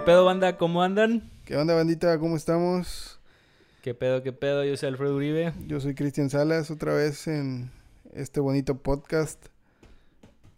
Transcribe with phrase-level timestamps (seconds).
[0.00, 0.56] ¿Qué pedo, banda?
[0.56, 1.30] ¿Cómo andan?
[1.44, 2.18] ¿Qué onda, bandita?
[2.18, 3.20] ¿Cómo estamos?
[3.82, 4.64] ¿Qué pedo, qué pedo?
[4.64, 5.52] Yo soy Alfredo Uribe.
[5.66, 7.70] Yo soy Cristian Salas, otra vez en
[8.14, 9.44] este bonito podcast.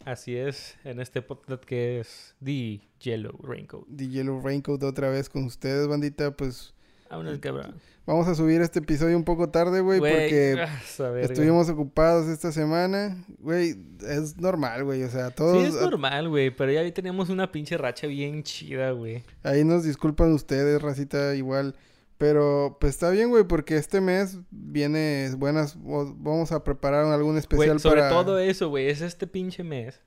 [0.05, 3.83] Así es, en este podcast que es The Yellow Raincoat.
[3.93, 6.31] The Yellow Raincoat otra vez con ustedes, bandita.
[6.31, 6.73] Pues
[7.13, 7.75] Vámonos, cabrón.
[8.07, 13.23] vamos a subir este episodio un poco tarde, güey, porque ah, estuvimos ocupados esta semana.
[13.37, 15.03] Güey, es normal, güey.
[15.03, 15.61] O sea, todos...
[15.61, 19.23] Sí, es normal, güey, pero ya ahí teníamos una pinche racha bien chida, güey.
[19.43, 21.75] Ahí nos disculpan ustedes, racita, igual.
[22.17, 25.77] Pero pues está bien, güey, porque este mes viene buenas.
[25.79, 28.09] Vamos a preparar algún especial Güey, sobre para.
[28.09, 30.01] todo eso, güey, es este pinche mes.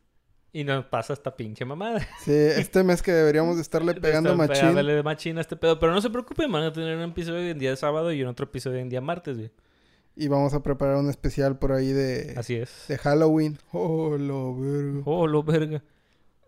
[0.52, 2.00] Y nos pasa esta pinche mamada.
[2.24, 4.86] Sí, este mes que deberíamos de estarle pegando Estar machín.
[4.86, 5.78] de machín a este pedo.
[5.78, 8.28] Pero no se preocupen, van a tener un episodio en día de sábado y un
[8.28, 9.50] otro episodio en día martes, güey.
[10.18, 12.86] Y vamos a preparar un especial por ahí de, Así es.
[12.88, 13.58] de Halloween.
[13.72, 15.02] Oh, lo verga.
[15.04, 15.82] Oh, lo verga.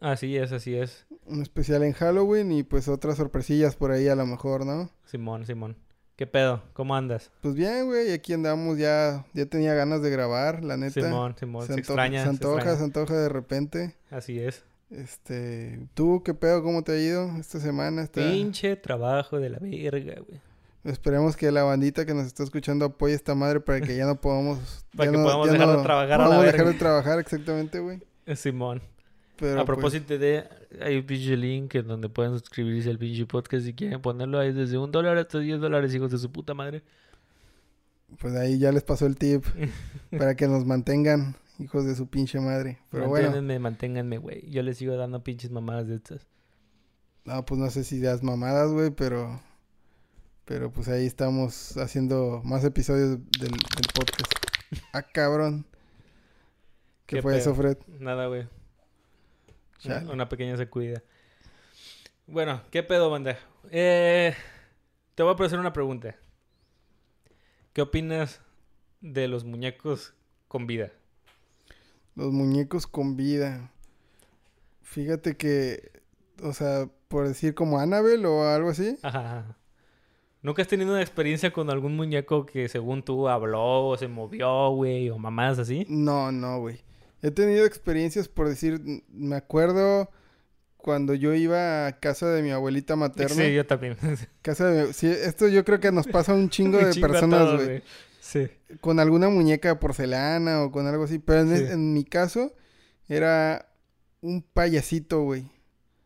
[0.01, 1.05] Así es, así es.
[1.27, 4.91] Un especial en Halloween y pues otras sorpresillas por ahí a lo mejor, ¿no?
[5.05, 5.77] Simón, Simón.
[6.19, 6.65] ¿Qué pedo?
[6.73, 7.31] ¿Cómo andas?
[7.43, 9.25] Pues bien, güey, aquí andamos ya.
[9.35, 11.01] Ya tenía ganas de grabar, la neta.
[11.01, 11.63] Simón, Simón.
[11.63, 12.19] Se, se, antoja, extraña.
[12.19, 12.79] se se antoja, extraña.
[12.79, 13.97] se antoja de repente.
[14.11, 14.65] Así es.
[14.91, 16.65] Este, ¿tú qué pedo?
[16.65, 18.03] ¿Cómo te ha ido esta semana?
[18.03, 18.21] Está...
[18.21, 20.41] Pinche trabajo de la verga, güey.
[20.83, 24.21] Esperemos que la bandita que nos está escuchando apoye esta madre para que ya no
[24.21, 24.59] podamos...
[24.97, 26.73] Para ya que no- podamos ya dejar de trabajar a la podamos dejar verga.
[26.73, 28.01] de trabajar, exactamente, güey.
[28.35, 28.83] Simón.
[29.39, 30.44] Pero a pues, propósito de,
[30.81, 34.53] hay un pinche link en donde pueden suscribirse al pinche podcast si quieren ponerlo ahí
[34.53, 36.83] desde un dólar hasta 10 dólares, hijos de su puta madre.
[38.19, 39.44] pues ahí ya les pasó el tip
[40.19, 42.78] para que nos mantengan hijos de su pinche madre.
[42.91, 44.50] Pero bueno, Manténganme, manténganme, güey.
[44.50, 46.27] Yo les sigo dando pinches mamadas de estas.
[47.25, 49.41] no, pues no sé si das mamadas, güey, pero...
[50.47, 54.33] Pero pues ahí estamos haciendo más episodios del, del podcast.
[54.93, 55.65] Ah, cabrón.
[57.06, 57.41] ¿Qué, ¿Qué fue pedo?
[57.41, 57.78] eso, Fred?
[58.00, 58.47] Nada, güey.
[59.84, 60.12] Una, Chale.
[60.12, 61.03] una pequeña sacudida.
[62.27, 63.39] Bueno, ¿qué pedo, banda?
[63.71, 64.34] Eh,
[65.15, 66.16] te voy a hacer una pregunta.
[67.72, 68.41] ¿Qué opinas
[69.00, 70.15] de los muñecos
[70.49, 70.91] con vida?
[72.16, 73.71] Los muñecos con vida.
[74.83, 75.93] Fíjate que,
[76.43, 78.99] o sea, por decir como Annabelle o algo así.
[79.03, 79.56] Ajá.
[80.43, 84.71] ¿Nunca has tenido una experiencia con algún muñeco que según tú habló o se movió,
[84.71, 85.84] güey, o mamadas así?
[85.89, 86.81] No, no, güey.
[87.23, 90.11] He tenido experiencias por decir, me acuerdo
[90.77, 93.34] cuando yo iba a casa de mi abuelita materna.
[93.34, 93.97] Sí, yo también.
[94.43, 97.55] Casa de, sí, esto yo creo que nos pasa a un chingo de chingo personas,
[97.65, 97.83] güey.
[98.21, 98.47] Sí.
[98.81, 101.19] Con alguna muñeca de porcelana o con algo así.
[101.19, 101.65] Pero en, Sí.
[101.73, 102.55] en mi caso
[103.09, 103.69] era
[104.21, 105.51] un payasito, güey.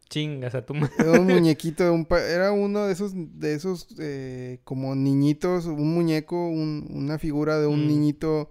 [0.09, 0.95] Chingas a tu madre.
[0.99, 5.67] Era un muñequito de un pa- era uno de esos de esos eh, como niñitos,
[5.67, 7.89] un muñeco, un- una figura de un Mm.
[7.89, 8.51] niñito,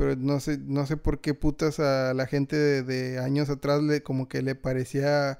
[0.00, 3.82] pero no sé no sé por qué putas a la gente de, de años atrás
[3.82, 5.38] le como que le parecía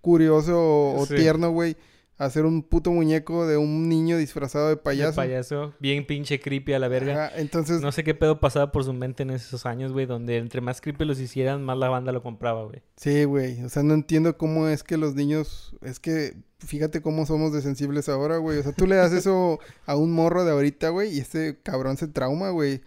[0.00, 1.76] curioso o, tierno, güey,
[2.18, 5.14] hacer un puto muñeco de un niño disfrazado de Payaso.
[5.14, 5.54] payaso.
[5.54, 5.74] payaso.
[5.78, 7.26] Bien pinche creepy a la verga.
[7.26, 10.38] Ajá, entonces No sé qué pedo pasaba por su mente en esos años, güey, donde
[10.38, 12.82] entre más creepy los hicieran, más la banda lo compraba, güey.
[12.96, 13.62] Sí, güey.
[13.62, 15.76] O sea, no entiendo cómo es que los niños.
[15.82, 18.58] Es que fíjate cómo somos de sensibles ahora, güey.
[18.58, 21.96] O sea, tú le das eso a un morro de ahorita, güey, y este cabrón
[21.96, 22.80] se trauma, güey.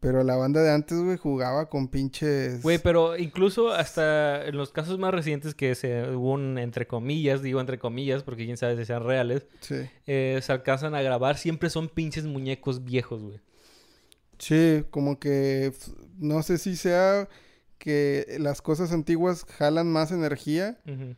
[0.00, 2.62] Pero la banda de antes, güey, jugaba con pinches.
[2.62, 7.42] Güey, pero incluso hasta en los casos más recientes que se hubo un, entre comillas,
[7.42, 9.76] digo entre comillas, porque quién sabe si sean reales, Sí.
[10.06, 13.40] eh, se alcanzan a grabar, siempre son pinches muñecos viejos, güey.
[14.38, 15.72] Sí, como que.
[16.18, 17.28] No sé si sea
[17.78, 20.78] que las cosas antiguas jalan más energía.
[20.86, 21.14] Ujú.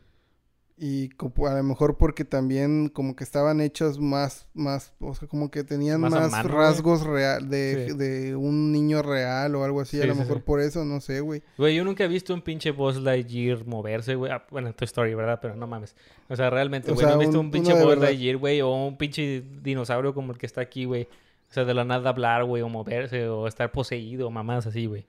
[0.81, 5.27] Y como- a lo mejor porque también como que estaban hechas más, más, o sea,
[5.27, 6.57] como que tenían Más a más, mano, güey.
[6.61, 7.97] rasgos real, de, Sí.
[7.97, 10.01] de un niño real o algo así.
[10.01, 11.43] a lo sí, mejor por eso, no sé, güey.
[11.57, 14.31] Güey, yo nunca he visto un pinche Buzz Lightyear moverse, güey.
[14.31, 15.39] Ah, bueno, Toy Story, ¿verdad?
[15.41, 15.97] Pero no mames.
[16.29, 17.97] O sea, realmente, O güey, sea, no he visto un- un, pinche Buzz.
[17.97, 21.09] Lightyear, güey, o un pinche dinosaurio como el que está aquí, güey.
[21.49, 24.85] O sea, de la nada hablar, güey, o moverse, o estar poseído, o mamadas así,
[24.85, 25.05] güey.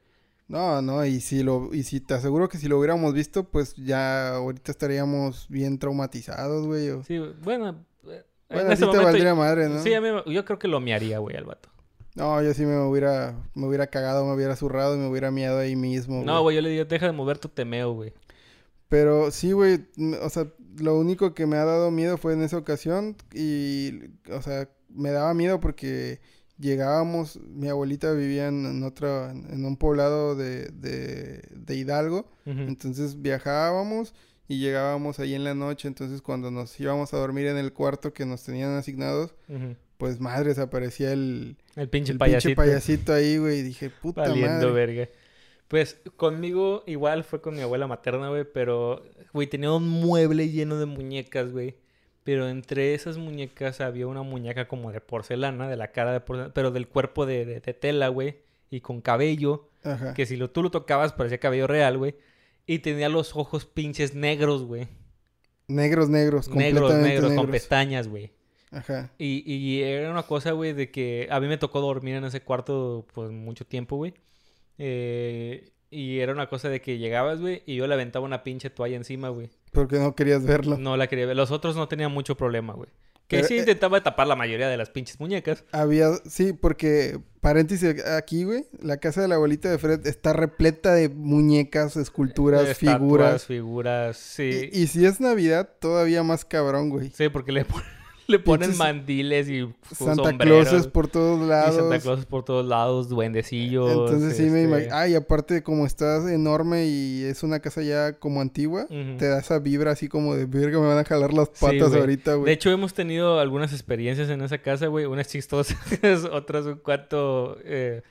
[0.50, 3.74] No, no, y si lo, y si te aseguro que si lo hubiéramos visto, pues
[3.76, 6.90] ya ahorita estaríamos bien traumatizados, güey.
[6.90, 7.84] o- Sí, bueno.
[8.08, 9.80] eh, Bueno, en ese te momento- valdría madre, ¿no?
[9.80, 11.68] Sí, a mí, yo creo que lo mearía, güey, al vato.
[12.16, 15.60] No, yo sí me hubiera, me hubiera cagado, me hubiera zurrado y me hubiera miado
[15.60, 18.12] ahí mismo, No, güey, yo le digo, deja de mover tu temeo, güey.
[18.88, 19.86] Pero sí, güey,
[20.20, 20.48] o sea,
[20.78, 24.00] lo único que me ha dado miedo fue en esa ocasión y,
[24.32, 26.20] o sea, me daba miedo porque
[26.60, 33.20] llegábamos, mi abuelita vivía en, en otro, en un poblado de, de, de Hidalgo, entonces
[33.22, 34.14] viajábamos
[34.48, 38.12] y llegábamos ahí en la noche, entonces cuando nos íbamos a dormir en el cuarto
[38.12, 39.76] que nos tenían asignados, Ujú.
[39.96, 42.48] pues madres, aparecía el, El pinche el payasito.
[42.48, 44.72] pinche payasito ahí, güey, y dije, puta Valiendo madre.
[44.86, 45.08] verga.
[45.68, 50.80] Pues conmigo igual fue con mi abuela materna, güey, pero, güey, tenía un mueble lleno
[50.80, 51.76] de muñecas, güey.
[52.24, 56.52] Pero entre esas muñecas había una muñeca como de porcelana, de la cara de porcelana,
[56.54, 58.36] pero del cuerpo de, de- de tela, güey.
[58.70, 60.14] Y con cabello, Ajá.
[60.14, 62.14] que si lo, tú lo tocabas parecía cabello real, güey.
[62.66, 64.86] Y tenía los ojos pinches negros, güey.
[65.66, 67.44] Negros, negros, Negros, completamente negros, negros.
[67.44, 68.30] con pestañas, güey.
[68.70, 69.10] Ajá.
[69.18, 72.42] Y, y era una cosa, güey, de que a mí me tocó dormir en ese
[72.42, 74.14] cuarto, pues, mucho tiempo, güey.
[74.78, 78.70] Eh, y era una cosa de que llegabas, güey, y yo le aventaba una pinche
[78.70, 79.50] toalla encima, güey.
[79.72, 80.76] Porque no querías verlo.
[80.78, 81.36] No la quería ver.
[81.36, 82.88] Los otros no tenían mucho problema, güey.
[83.28, 85.64] Que Pero, sí eh, intentaba tapar la mayoría de las pinches muñecas.
[85.70, 90.92] Había, sí, porque, paréntesis, aquí, güey, la casa de la abuelita de Fred está repleta
[90.94, 93.46] de muñecas, esculturas, Estatuas, figuras.
[93.46, 94.70] figuras, sí.
[94.72, 97.10] Y, y si es Navidad, todavía más cabrón, güey.
[97.10, 97.84] Sí, porque le, pon-
[98.30, 100.68] le ponen Pinches mandiles y Santa sombreros.
[100.68, 101.76] Clauses por todos Y lados.
[101.76, 103.90] Santa Claus por todos lados, duendecillos.
[103.90, 104.94] Entonces sí me este, imagino.
[104.96, 109.40] Ah, y aparte, como estás enorme y es una casa ya como antigua, te da
[109.40, 112.00] esa vibra así como de verga, me van a jalar las Sí, patas güey.
[112.00, 112.52] ahorita, De güey.
[112.54, 115.04] hecho, hemos tenido algunas experiencias en esa casa, güey.
[115.04, 115.76] Unas chistosas,
[116.32, 118.02] otras un cuanto, eh,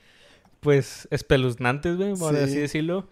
[0.60, 2.42] pues, espeluznantes, güey, por Sí.
[2.42, 3.08] así decirlo.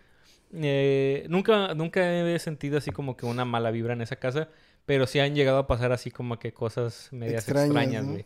[0.55, 4.49] Eh, nunca, nunca he sentido así como que una mala vibra en esa casa,
[4.89, 8.25] pero sí han llegado a pasar así como que cosas medias Extrañas, güey.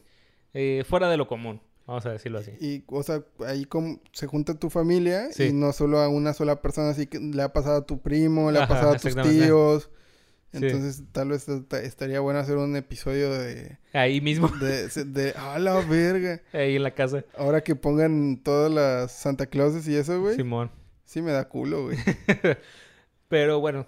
[0.54, 2.52] Eh, fuera de lo común, vamos a decirlo así.
[2.60, 5.46] Y, o sea, ahí como se junta tu familia Sí.
[5.46, 8.52] y no solo a una sola persona, así que le ha pasado a tu primo,
[8.52, 9.90] le ha pasado a tus tíos.
[10.52, 10.58] Sí.
[10.58, 13.78] Entonces, tal vez est- estaría bueno hacer un episodio de...
[13.94, 16.42] Ahí mismo, De, de ¡A la verga!
[16.52, 17.24] ahí en la casa.
[17.36, 20.36] Ahora que pongan todas las Santa Clauses y eso, güey.
[20.36, 20.70] Simón.
[21.06, 21.96] Sí me da culo, güey.
[23.28, 23.86] Pero bueno,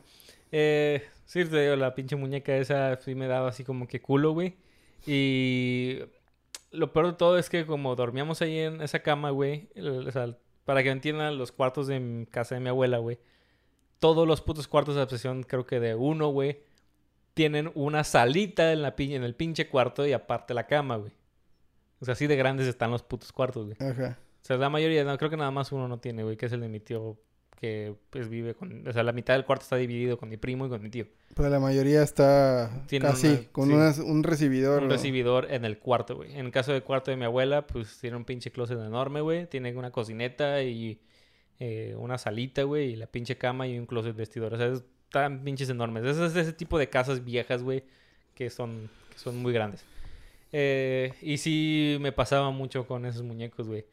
[0.53, 4.33] eh, sí, te digo, la pinche muñeca esa sí me daba así como que culo,
[4.33, 4.57] güey.
[5.07, 5.99] Y
[6.71, 10.37] lo peor de todo es que como dormíamos ahí en esa cama, güey, o sea,
[10.65, 13.19] para que entiendan los cuartos de casa de mi abuela, güey.
[13.99, 16.61] Todos los putos cuartos de obsesión, creo que de uno, güey,
[17.35, 21.13] tienen una salita en, la en el pinche cuarto y aparte la cama, güey.
[22.01, 23.77] O sea, así de grandes están los putos cuartos, güey.
[23.81, 24.19] Ajá.
[24.43, 26.53] O sea, la mayoría, no, creo que nada más uno no tiene, güey, que es
[26.53, 27.17] el de mi tío,
[27.61, 28.87] que pues vive con...
[28.87, 31.07] O sea, la mitad del cuarto está dividido con mi primo y con mi tío.
[31.35, 33.75] Pero la mayoría está Tiene casi una- con sí.
[33.75, 34.83] unas- un recibidor.
[34.83, 36.33] Un recibidor en el cuarto, güey.
[36.39, 39.47] En el caso del cuarto de mi abuela, pues tiene un pinche closet enorme, güey.
[39.49, 41.01] Tiene una cocineta y
[41.61, 44.55] eh, una salita, güey, y la pinche cama y un closet vestidor.
[44.55, 46.05] O sea, están pinches enormes.
[46.05, 47.85] Es, es ese tipo de casas viejas, güey,
[48.35, 49.85] que son, que son muy grandes.
[50.53, 53.85] Eh, y sí me pasaba mucho con esos muñecos, güey.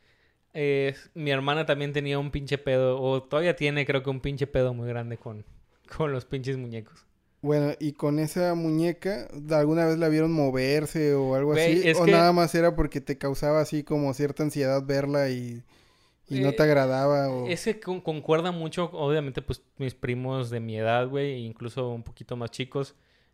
[0.54, 4.48] Eh, mi hermana también tenía un pinche pedo, o todavía tiene, creo que un pinche
[4.48, 5.46] pedo muy grande con,
[5.98, 7.06] con los pinches muñecos.
[7.42, 12.00] Bueno, y con esa muñeca, ¿alguna vez la vieron moverse o algo Güey, así?
[12.00, 15.64] ¿O que- nada más era porque te causaba así como cierta ansiedad verla y,
[16.30, 17.30] y no Eh, te agradaba?
[17.30, 17.48] O...
[17.48, 22.04] Ese con- concuerda mucho, obviamente, pues mis primos de mi edad, güey, e incluso un
[22.04, 22.94] poquito más chicos,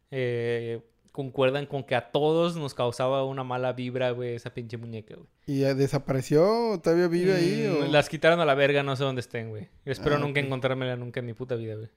[0.10, 0.80] eh,
[1.18, 5.28] concuerdan con que a todos nos causaba una mala vibra, güey, esa pinche muñeca, güey.
[5.48, 6.74] ¿Y ya desapareció?
[6.74, 7.68] ¿O ¿Todavía vive ahí?
[7.68, 9.68] Mm, o- Las quitaron a la verga, no sé dónde estén, güey.
[9.84, 10.46] Espero Ah, nunca ok.
[10.46, 11.90] encontrármela nunca en mi puta vida, güey.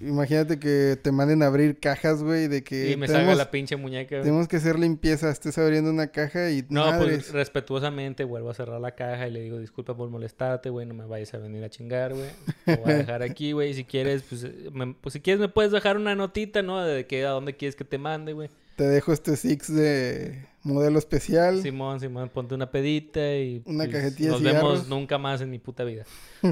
[0.00, 3.50] Imagínate que te manden a abrir cajas, güey, de que Y me salga tenemos, la
[3.50, 4.22] pinche muñeca, güey.
[4.24, 5.30] tenemos que hacer limpieza.
[5.30, 7.18] Estés abriendo una caja y No, madres.
[7.24, 10.94] pues respetuosamente vuelvo a cerrar la caja y le digo, disculpa por molestarte, güey, no
[10.94, 12.28] me vayas a venir a chingar, güey.
[12.64, 13.74] Te voy a dejar aquí, güey.
[13.74, 16.82] Si quieres, pues, eh, me- pues si quieres me puedes dejar una notita, ¿no?
[16.84, 18.48] De que a dónde quieres que te mande, güey.
[18.76, 21.60] Te dejo este Six de modelo especial.
[21.62, 25.58] Simón, Simón, ponte una pedita y Una pues, cajetilla nos vemos nunca más en mi
[25.58, 26.04] puta vida.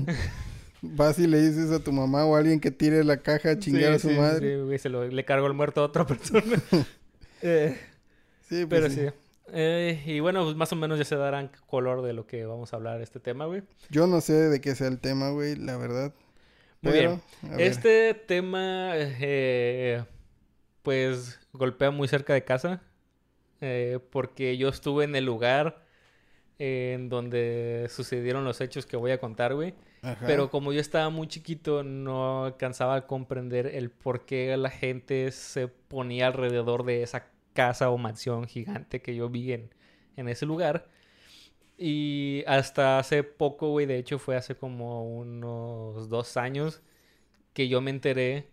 [0.83, 3.59] Vas y le dices a tu mamá o a alguien que tire la caja a
[3.59, 4.55] chingar Sí, a su sí, madre.
[4.57, 6.43] sí, güey, se lo, le cargo el muerto a otra persona.
[7.43, 7.79] Eh,
[8.49, 9.01] Sí, pues pero sí.
[9.03, 9.07] sí.
[9.53, 12.73] Eh, y bueno, pues más o menos ya se darán color de lo que vamos
[12.73, 13.63] a hablar este tema, güey.
[13.91, 16.13] Yo no sé de qué sea el tema, güey, la verdad.
[16.83, 17.61] Muy Pero, ver.
[17.61, 20.05] Este tema, eh,
[20.83, 22.83] pues, golpea muy cerca de casa.
[23.61, 25.85] eh, porque yo estuve en el lugar
[26.59, 29.75] en donde sucedieron los hechos que voy a contar, güey.
[30.03, 30.27] Ajá.
[30.27, 35.31] Pero como yo estaba muy chiquito, no alcanzaba a comprender el por qué la gente
[35.33, 39.75] se ponía alrededor de esa casa o mansión gigante que yo vi en,
[40.17, 40.89] en ese lugar.
[41.77, 46.83] Y hasta hace poco, güey, de hecho fue hace como unos dos años
[47.53, 48.49] que yo me enteré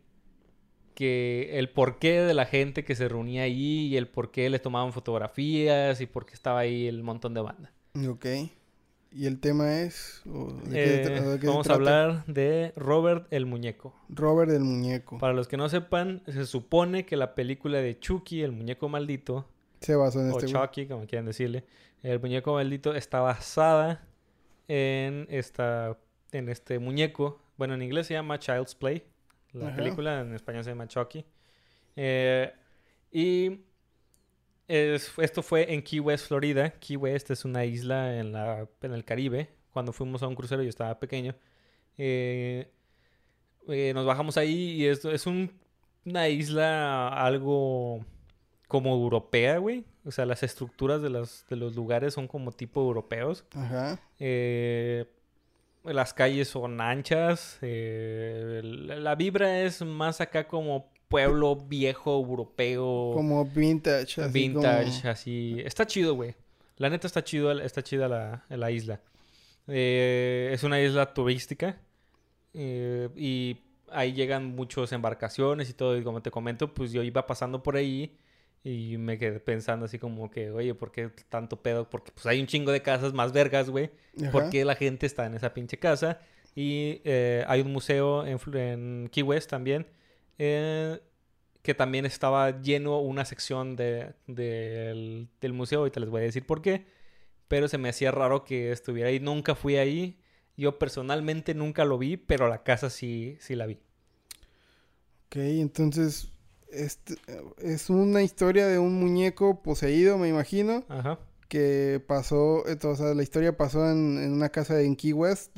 [0.96, 4.62] que el porqué de la gente que se reunía ahí y el por qué les
[4.62, 7.72] tomaban fotografías y por qué estaba ahí el montón de banda.
[8.08, 8.26] Ok.
[9.16, 10.22] ¿Y el tema es?
[10.28, 13.96] o de qué Eh, de qué vamos a hablar de Robert el Muñeco.
[14.10, 15.18] Robert el muñeco.
[15.20, 19.48] Para los que no sepan, se supone que la película de Chucky, el muñeco maldito,
[19.80, 20.52] Se basó en o este.
[20.52, 21.64] Chucky, como quieran decirle,
[22.04, 24.06] el muñeco maldito está basada
[24.68, 25.98] en esta
[26.34, 27.40] en este muñeco.
[27.58, 29.04] Bueno, en inglés se llama Child's Play,
[29.54, 29.78] la Ajá.
[29.78, 31.24] película, en español se llama Chucky.
[31.96, 32.52] Eh,
[33.12, 33.62] Y
[34.68, 36.72] es- esto fue en Key West, Florida.
[36.80, 39.50] Key West es una isla en, la, en el Caribe.
[39.72, 41.36] Cuando fuimos a un crucero yo estaba pequeño.
[41.98, 42.70] Eh,
[43.68, 45.52] eh, nos bajamos ahí y esto es un-
[46.06, 48.06] una isla algo
[48.68, 49.86] como europea, güey.
[50.06, 53.44] O sea, las estructuras de los, de los lugares son como tipo europeos.
[53.56, 54.00] Ajá.
[54.20, 55.06] Eh,
[55.84, 57.60] las calles son anchas.
[57.62, 63.12] la vibra es más acá como pueblo viejo europeo.
[63.14, 64.22] Como vintage.
[64.22, 65.62] Así vintage, como- así.
[65.66, 66.36] Está chido, güey.
[66.78, 69.00] La neta está chido, está chida la, la isla.
[69.68, 71.78] Eh, es una isla turística.
[72.54, 73.58] eh, y
[73.92, 75.98] ahí llegan muchas embarcaciones y todo.
[75.98, 78.18] Y como te comento, pues yo iba pasando por ahí.
[78.64, 81.88] Y me quedé pensando así como que, oye, ¿por qué tanto pedo?
[81.90, 83.92] Porque pues hay un chingo de casas más vergas, güey.
[84.32, 86.20] ¿Por qué la gente está en esa pinche casa?
[86.56, 89.86] Y eh, hay un museo en, en Key West también,
[90.38, 91.00] eh,
[91.62, 96.46] que también estaba lleno una sección de, del, del museo, ahorita les voy a decir
[96.46, 96.86] por qué,
[97.48, 100.20] pero se me hacía raro que estuviera ahí, nunca fui ahí,
[100.58, 103.80] yo personalmente nunca lo vi, pero la casa sí, sí la vi.
[105.28, 106.30] Ok, entonces
[106.72, 107.16] este,
[107.58, 111.20] es una historia de un muñeco poseído, me imagino, Ajá.
[111.48, 115.52] que pasó, eh, o sea, la historia pasó en, en una casa en Key West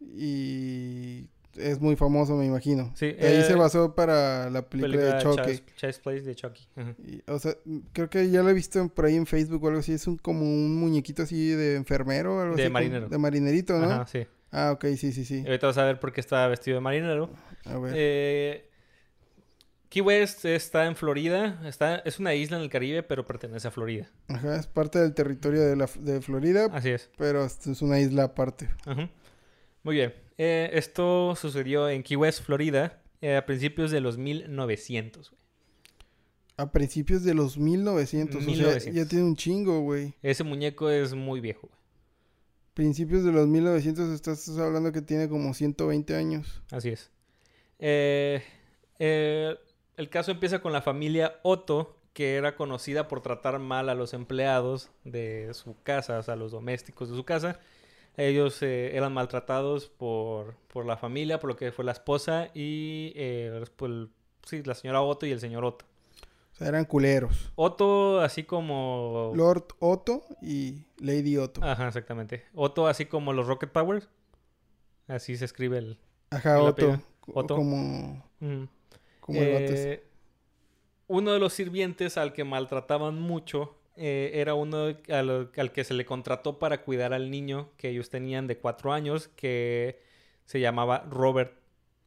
[0.00, 1.28] y
[1.58, 2.92] es muy famoso, me imagino.
[2.94, 5.62] Sí, De ahí se eh, basó para la película, de Chucky.
[5.76, 6.68] Child's Place de Chucky.
[7.04, 7.54] Y, o sea,
[7.92, 9.92] creo que ya lo he visto por ahí en Facebook o algo así.
[9.92, 12.68] Es un, como un muñequito así de enfermero o algo De así.
[12.68, 13.08] como- marinero.
[13.08, 13.90] De marinerito, ¿no?
[13.90, 14.26] Ajá, sí.
[14.52, 15.42] Ah, ok, sí, sí, sí.
[15.42, 17.30] Y ahorita vas a ver por qué está vestido de marinero.
[17.64, 17.92] A ver.
[17.96, 18.70] Eh,
[19.88, 21.60] Key West está en Florida.
[21.64, 24.10] Está, es una isla en el Caribe, pero pertenece a Florida.
[24.28, 27.10] Ajá, es parte del territorio de, la, de Florida, Así es.
[27.16, 28.68] pero es es una isla aparte.
[28.84, 29.08] Ajá.
[29.82, 30.12] Muy bien.
[30.38, 35.30] Eh, esto sucedió en Key West, Florida, eh, a principios de los 1900.
[35.30, 35.40] güey.
[36.58, 38.36] A principios de los 1900.
[38.36, 38.94] O sea, 1900.
[38.94, 40.14] ya tiene un chingo, güey.
[40.22, 41.68] Ese muñeco es muy viejo.
[41.68, 41.76] güey.
[42.74, 46.62] Principios de los 1900 estás hablando que tiene como 120 años.
[46.70, 47.10] Así es.
[47.78, 48.42] Eh,
[48.98, 49.56] eh,
[49.96, 54.14] el caso empieza con la familia Otto, que era conocida por tratar mal a los
[54.14, 57.60] empleados de su casa, o sea, los domésticos de su casa.
[58.16, 63.12] Ellos eh, eran maltratados por, por la familia, por lo que fue la esposa y
[63.14, 64.10] eh, por el-
[64.44, 65.84] sí, la señora Otto y el señor Otto.
[66.52, 67.52] O sea, eran culeros.
[67.54, 69.32] Otto, así como...
[69.34, 71.62] Lord Otto y Lady Otto.
[71.62, 72.44] Ajá, exactamente.
[72.54, 74.08] Otto, así como los Rocket Powers.
[75.06, 75.98] Así se escribe el...
[76.30, 77.00] Ajá, el Otto.
[77.34, 77.56] Otto.
[77.56, 78.24] Como,
[79.20, 79.46] como el.
[79.48, 80.04] Eh,
[81.08, 85.94] uno de los sirvientes al que maltrataban mucho eh, era uno al, al que se
[85.94, 90.00] le contrató para cuidar al niño que ellos tenían de cuatro años, que
[90.44, 91.52] se llamaba Robert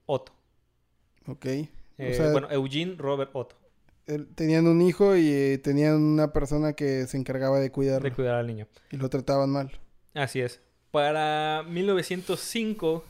[0.06, 0.32] Otto.
[1.28, 1.46] Ok.
[1.46, 3.56] Eh, o sea, bueno, Eugene Robert Otto,
[4.08, 8.10] él- tenían un hijo y eh, tenían una persona que se encargaba de cuidarlo.
[8.10, 8.68] de cuidar al niño.
[8.92, 9.72] Y lo trataban mal.
[10.14, 10.62] Así es.
[10.92, 13.04] Para 1905,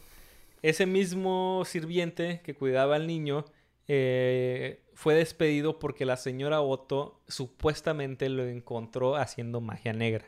[0.62, 3.46] ese mismo sirviente que cuidaba al niño
[3.92, 10.26] eh, fue despedido porque la señora Otto supuestamente lo encontró haciendo magia negra.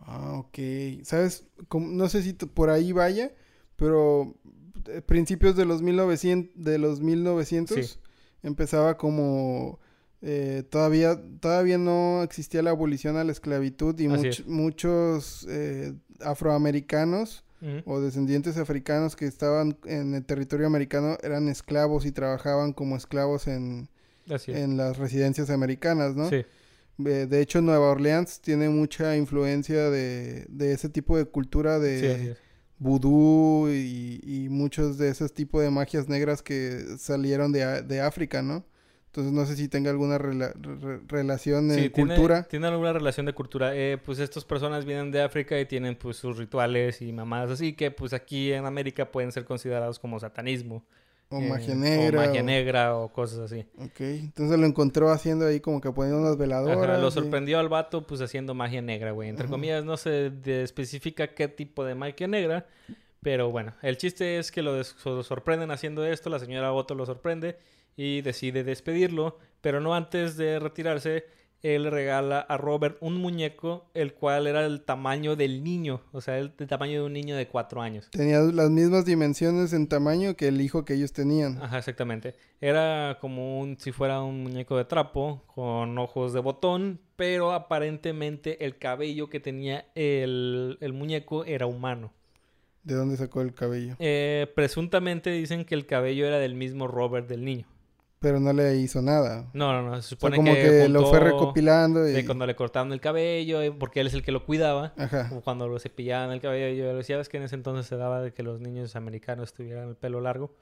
[0.00, 0.58] Ah, ok.
[1.04, 1.46] ¿Sabes?
[1.68, 3.32] Como- no sé si por ahí vaya,
[3.76, 4.34] pero
[4.88, 7.98] eh, principios de los 1900, de los 1900 Sí.
[8.42, 9.78] empezaba como...
[10.22, 14.46] eh, todavía, todavía no existía la abolición a la esclavitud y Así much- es.
[14.46, 17.44] muchos eh, afroamericanos
[17.84, 23.46] O descendientes africanos que estaban en el territorio americano eran esclavos y trabajaban como esclavos
[23.46, 23.88] en,
[24.28, 24.48] es.
[24.48, 26.28] en las residencias americanas, ¿no?
[26.30, 26.44] Sí,
[27.04, 32.34] Eh, De hecho, Nueva Orleans tiene mucha influencia de, de ese tipo de cultura de
[32.34, 32.40] sí,
[32.78, 38.42] vudú y, y muchos de esos tipos de magias negras que salieron de, de África,
[38.42, 38.64] ¿no?
[39.12, 42.44] Entonces no sé si tenga alguna rela- re- relación Sí, tiene- cultura.
[42.44, 43.74] Tiene, alguna relación de cultura.
[43.74, 47.72] Eh, pues estas personas vienen de África y tienen pues sus rituales y mamadas así
[47.72, 50.84] que pues aquí en América pueden ser considerados como satanismo.
[51.28, 52.20] O eh, magia negra.
[52.22, 53.64] O magia o- negra o cosas así.
[53.78, 56.78] Ok, entonces lo encontró haciendo ahí como que poniendo unas veladoras.
[56.78, 59.28] Ajá, lo y- sorprendió al vato pues haciendo magia negra, güey.
[59.28, 62.66] Entre comillas no se de- especifica qué tipo de magia negra,
[63.22, 67.06] pero bueno, el chiste es que lo, lo sorprenden haciendo esto, la señora Otto lo
[67.06, 67.58] sorprende
[67.96, 71.26] y decide despedirlo, pero no antes de retirarse,
[71.62, 76.38] él regala a Robert un muñeco, el cual era el tamaño del niño, o sea,
[76.38, 78.08] el, el tamaño de un niño de cuatro años.
[78.10, 81.62] Tenía las mismas dimensiones en tamaño que el hijo que ellos tenían.
[81.62, 82.34] Ajá, exactamente.
[82.60, 88.64] Era como un, si fuera un muñeco de trapo, con ojos de botón, pero aparentemente
[88.64, 92.14] el cabello que tenía el, el muñeco era humano.
[92.82, 93.96] ¿De dónde sacó el cabello?
[93.98, 97.66] Eh, presuntamente dicen que el cabello era del mismo Robert del niño.
[98.20, 99.48] Pero no le hizo nada.
[99.54, 99.92] No, no, no.
[99.94, 102.12] Se O sea, supone como que, lo fue recopilando y...
[102.12, 104.92] De cuando le cortaban el cabello, eh, porque él es el que lo cuidaba.
[104.98, 105.30] Ajá.
[105.34, 106.74] O cuando lo cepillaban el cabello.
[106.74, 109.88] Yo decía, ves que en ese entonces se daba de que los niños americanos tuvieran
[109.88, 110.54] el pelo largo.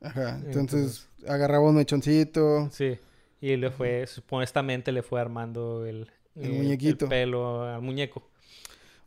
[0.00, 0.40] Ajá.
[0.44, 2.68] Entonces, agarraba un mechoncito.
[2.72, 2.98] Sí.
[3.40, 7.08] Y le fue, supuestamente le fue armando el, El muñequito.
[7.08, 8.28] pelo al muñeco.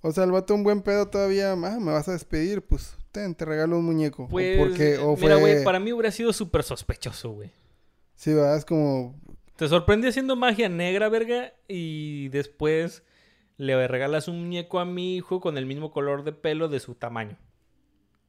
[0.02, 1.52] O sea, el vato un buen pedo todavía.
[1.54, 2.62] Ah, me vas a despedir.
[2.62, 4.24] Pues, ten, te regalo un muñeco.
[4.24, 5.40] O Pues, porque, o mira, fue...
[5.40, 7.52] güey, para mí hubiera sido súper sospechoso, güey.
[8.16, 8.58] Sí, ¿verdad?
[8.58, 9.16] Es como...
[9.56, 13.04] Te sorprende haciendo magia negra, verga, y después
[13.58, 16.94] le regalas un muñeco a mi hijo con el mismo color de pelo de su
[16.94, 17.38] tamaño.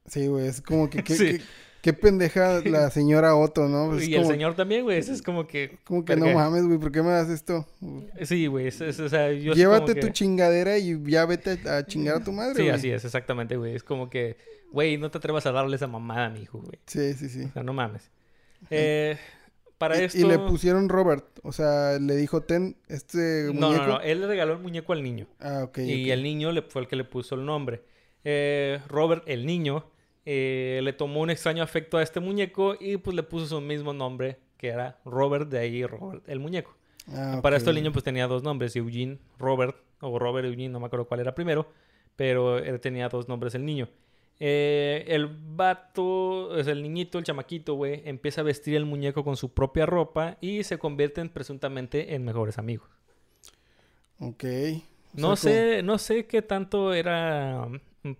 [0.07, 0.47] Sí, güey.
[0.47, 1.03] Es como que...
[1.03, 1.37] que- Sí.
[1.37, 1.43] que-
[1.81, 3.89] Qué pendeja la señora Otto, ¿no?
[3.89, 4.97] Pues es y el señor también, güey.
[4.97, 5.77] Eso es como que...
[5.85, 6.77] como que no mames, güey.
[6.77, 7.65] ¿Por qué me das esto?
[8.23, 8.67] Sí, güey.
[8.67, 12.17] es- es- o sea, yo Llévate como tu que- chingadera y ya vete a chingar
[12.17, 13.75] a tu madre, Sí, así es, exactamente, güey.
[13.75, 14.35] Es como que,
[14.71, 16.79] güey, no te atrevas a darle esa mamada a mi hijo, güey.
[16.85, 17.43] Sí, sí, sí.
[17.45, 18.11] O sea, no mames.
[18.69, 19.17] Eh,
[19.77, 20.17] para Y- esto...
[20.19, 21.25] Y le pusieron Robert.
[21.43, 23.85] O sea, le dijo, ten este No, muñeco.
[23.85, 24.01] no, no.
[24.01, 25.27] Él le regaló el muñeco al niño.
[25.39, 25.77] Ah, ok.
[25.77, 26.09] y ok.
[26.11, 27.81] el niño le, fue el que le puso el nombre.
[28.25, 29.85] Eh, Robert, el niño,
[30.31, 33.93] eh, le tomó un extraño afecto a este muñeco y pues le puso su mismo
[33.93, 36.75] nombre, que era Robert, de ahí Robert, el muñeco.
[37.11, 40.79] Ah, Para esto el niño pues tenía dos nombres, Eugene Robert, o Robert Eugene, no
[40.79, 41.67] me acuerdo cuál era primero,
[42.15, 43.89] pero él tenía dos nombres el niño.
[44.39, 49.35] Eh, el vato, es el niñito, el chamaquito, güey, empieza a vestir el muñeco con
[49.37, 52.89] su propia ropa y se convierten presuntamente en mejores amigos.
[54.19, 54.43] Ok.
[55.13, 57.67] No O sea, sé, no sé qué tanto era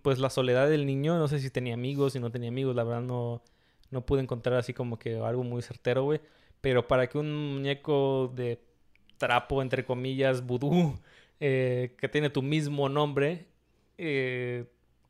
[0.02, 2.84] pues la soledad del niño, no sé si tenía amigos, si no tenía amigos, la
[2.84, 3.42] verdad no,
[3.92, 6.22] no pude encontrar así como que algo muy certero, güey.
[6.62, 8.62] Pero para que un muñeco de
[9.18, 11.00] trapo, entre comillas, vudú,
[11.40, 13.48] eh, que tiene tu mismo nombre,
[13.98, 14.65] eh,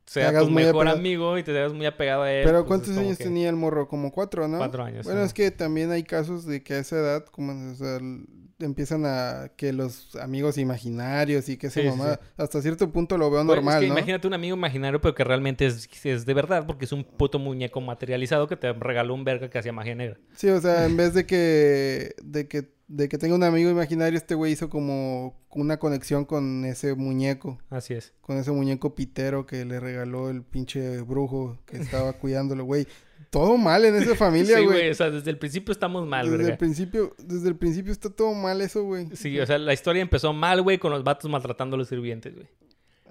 [0.06, 0.98] sea tu mejor apegado.
[0.98, 2.44] amigo y te hagas muy apegado a él.
[2.46, 3.88] Pero pues, ¿cuántos años que- tenía el morro?
[3.88, 4.58] Como cuatro, ¿no?
[4.58, 7.76] Cuatro años, Bueno, es que también hay casos de que a esa edad, como, o
[7.76, 8.24] sea, l-
[8.60, 13.18] empiezan a que los amigos imaginarios y que esa Sí, sí, mamá, hasta cierto punto
[13.18, 13.98] lo veo normal, es que ¿no?
[13.98, 17.40] imagínate un amigo imaginario, pero que realmente es, es de verdad, porque es un puto
[17.40, 20.18] muñeco materializado que te regaló un verga que hacía magia negra.
[20.34, 24.18] Sí, o sea, en vez de que, de que, de que tenga un amigo imaginario,
[24.18, 28.14] este güey hizo como una conexión con ese muñeco, Así es.
[28.20, 32.88] con ese muñeco pitero que le regaló el pinche brujo que estaba cuidándolo, güey.
[33.30, 34.78] Todo mal en esa familia, sí, güey.
[34.80, 34.90] güey.
[34.90, 36.52] O sea, desde el principio estamos mal, desde verga.
[36.54, 39.08] el principio, desde el principio está todo mal eso, güey.
[39.16, 42.34] Sí, o sea, la historia empezó mal, güey, con los vatos maltratando a los sirvientes,
[42.34, 42.48] güey.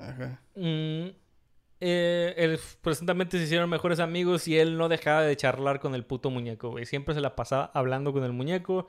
[0.01, 0.41] Ajá.
[0.57, 1.11] Mm,
[1.81, 6.05] eh, él- presuntamente se hicieron mejores amigos y él no dejaba de charlar con el
[6.05, 6.85] puto muñeco, güey.
[6.85, 8.89] Siempre se la pasaba hablando con el muñeco.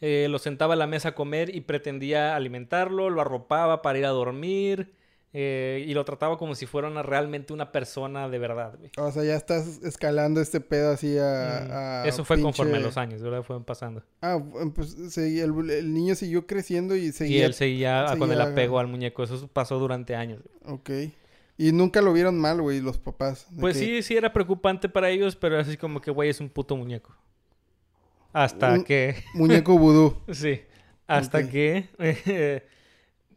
[0.00, 4.04] Eh, lo sentaba a la mesa a comer y pretendía alimentarlo, lo arropaba para ir
[4.06, 4.94] a dormir.
[5.34, 8.90] eh, y lo trataba como si fuera una- realmente una persona de verdad, güey.
[8.96, 12.02] O sea, ya estás escalando este pedo así Mm, a...
[12.02, 13.42] a Eso fue conforme los años, ¿verdad?
[13.42, 14.02] Fueron pasando.
[14.22, 14.42] Ah,
[14.74, 17.44] pues seguía- el, el niño siguió creciendo y Y seguía...
[17.44, 19.22] él seguía con el apego al muñeco.
[19.22, 20.40] Eso pasó durante años.
[20.64, 20.74] güey.
[21.08, 21.12] Ok.
[21.58, 23.48] Y nunca lo vieron mal, güey, los papás.
[23.60, 26.48] Pues que- sí, sí era preocupante para ellos, pero así como que, güey, es un
[26.48, 27.14] puto muñeco.
[28.42, 29.16] Hasta Un- que...
[29.34, 30.16] Muñeco vudú.
[30.32, 30.60] Sí,
[31.06, 31.88] hasta que,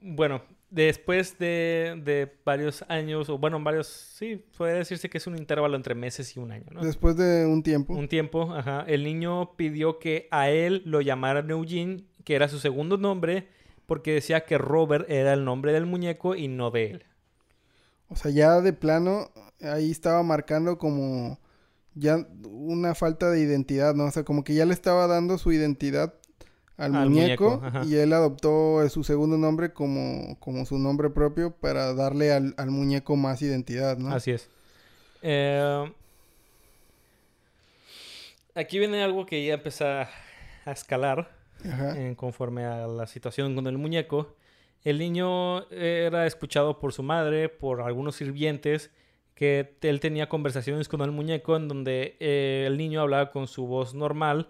[0.02, 5.38] bueno, después de, de varios años, o bueno, varios, sí, puede decirse que es un
[5.38, 6.82] intervalo entre meses y un año, ¿no?
[6.82, 7.94] Después de un tiempo.
[7.94, 12.60] Un tiempo, ajá, el niño pidió que a él lo llamaran Eugene, que era su
[12.60, 13.48] segundo nombre,
[13.86, 17.06] porque decía que Robert era el nombre del muñeco y no de él.
[18.10, 21.40] O sea, ya de plano, ahí estaba marcando como
[21.96, 24.06] ya una falta de identidad, ¿no?
[24.06, 26.14] O sea, como que ya le estaba dando su identidad
[26.78, 31.94] al, Al muñeco, y él adoptó su segundo nombre como, como su nombre propio para
[31.94, 34.14] darle al, al muñeco más identidad, ¿no?
[34.14, 34.50] Así es.
[35.22, 35.92] Eh,
[38.56, 40.10] aquí viene algo que ya empieza
[40.66, 41.42] a escalar.
[41.64, 44.36] Eh, conforme a la situación con el muñeco.
[44.84, 48.90] El niño era escuchado por su madre, por algunos sirvientes,
[49.42, 53.66] que él tenía conversaciones con el muñeco en donde eh, el niño hablaba con su
[53.66, 54.50] voz normal,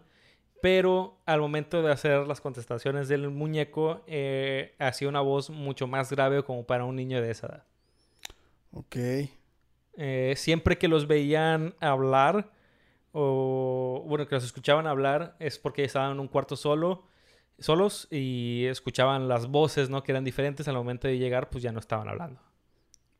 [0.62, 6.12] pero al momento de hacer las contestaciones del muñeco eh, hacía una voz mucho más
[6.12, 7.64] grave como para un niño de esa edad.
[8.74, 8.98] Ok.
[9.94, 12.52] Eh, siempre que los veían hablar,
[13.14, 17.06] o bueno, que los escuchaban hablar, es porque estaban en un cuarto solo,
[17.60, 20.04] solos y escuchaban las voces, ¿no?
[20.04, 20.68] Que eran diferentes.
[20.68, 22.51] Al momento de llegar, pues ya no estaban hablando.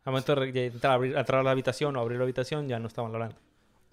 [0.04, 2.88] Al momento de entrar, a abrir- entrar la habitación o abrir la habitación, ya no
[2.88, 3.36] estaban hablando.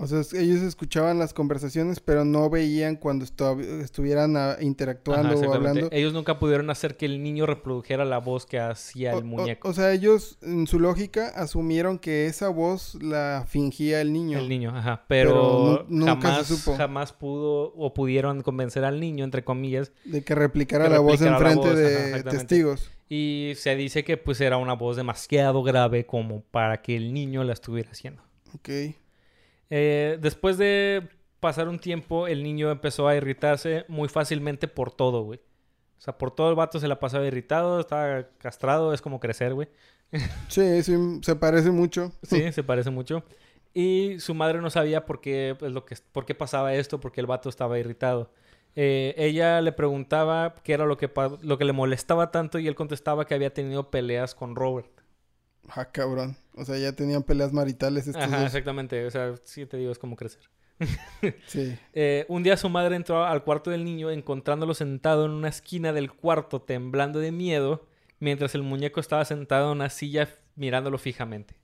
[0.01, 5.49] O sea, ellos escuchaban las conversaciones, pero no veían cuando estu- estuvieran ah, interactuando Ajá,
[5.49, 5.89] o hablando.
[5.91, 9.69] Ellos nunca pudieron hacer que el niño reprodujera la voz que hacía O- el muñeco.
[9.69, 14.39] O, sea, ellos en su lógica asumieron que esa voz la fingía el niño.
[14.39, 15.05] El niño, ajá.
[15.09, 16.77] Pero Pero, nu- nunca se jamás, supo.
[16.77, 19.91] jamás pudo o pudieron convencer al niño, entre comillas.
[20.05, 21.69] De que replicara Que la voz replicara la enfrente
[22.13, 22.91] voz, de testigos.
[23.09, 27.43] Y se dice que pues era una voz demasiado grave como para que el niño
[27.43, 28.23] la estuviera haciendo.
[28.55, 28.69] Ok.
[29.71, 31.09] Eh, después de
[31.41, 35.41] pasar un tiempo, el niño empezó a irritarse muy fácilmente por todo, güey.
[35.99, 39.55] O sea, por todo el vato se la pasaba irritado, estaba castrado, es como crecer,
[39.55, 39.69] güey.
[40.49, 42.13] Sí, sí, se parece mucho.
[42.23, 43.25] Sí, se parece mucho.
[43.75, 47.21] Y su madre no sabía por qué, pues, lo que, por qué pasaba esto, porque
[47.21, 48.33] el vato estaba irritado.
[48.75, 51.11] Eh, ella le preguntaba qué era lo que,
[51.43, 54.98] lo que le molestaba tanto y él contestaba que había tenido peleas con Robert.
[55.69, 56.37] Ah, cabrón.
[56.55, 58.47] O sea, ya tenían peleas maritales estos Ajá, dos.
[58.47, 59.05] exactamente.
[59.07, 60.43] O sea, sí te digo, es como crecer.
[61.47, 61.77] Sí.
[61.93, 65.93] Eh, un día su madre entró al cuarto del niño encontrándolo sentado en una esquina
[65.93, 67.87] del cuarto temblando de miedo
[68.21, 71.55] mientras el muñeco estaba sentado en una silla mirándolo fijamente.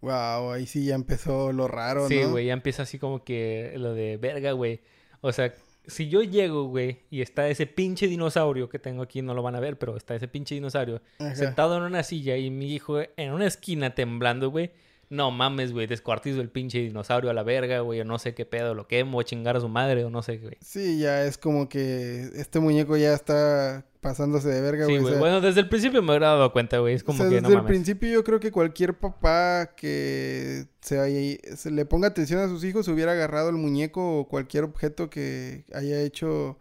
[0.00, 2.30] Wow, ahí sí ya empezó lo raro, Sí, ¿no?
[2.30, 4.80] güey, ya empieza así como que lo de verga, güey.
[5.20, 5.54] O sea,
[5.86, 9.56] si yo llego, güey, y está ese pinche dinosaurio que tengo aquí, no lo van
[9.56, 11.34] a ver, pero está ese pinche dinosaurio Ajá.
[11.34, 14.70] sentado en una silla y mi hijo en una esquina temblando, güey.
[15.12, 18.46] No mames, güey, descuartizo el pinche dinosaurio a la verga, güey, o no sé qué
[18.46, 20.56] pedo, lo quemo, a chingar a su madre, o no sé, güey.
[20.62, 25.04] Sí, ya es como que este muñeco ya está pasándose de verga, Sí, güey.
[25.04, 26.94] o sea, Bueno, desde el principio me habría dado cuenta, güey.
[26.94, 27.68] Es o como sea, que desde no el mames.
[27.68, 32.64] principio yo creo que cualquier papá que se, haya- se le ponga atención a sus
[32.64, 36.58] hijos hubiera agarrado el muñeco o cualquier objeto que haya hecho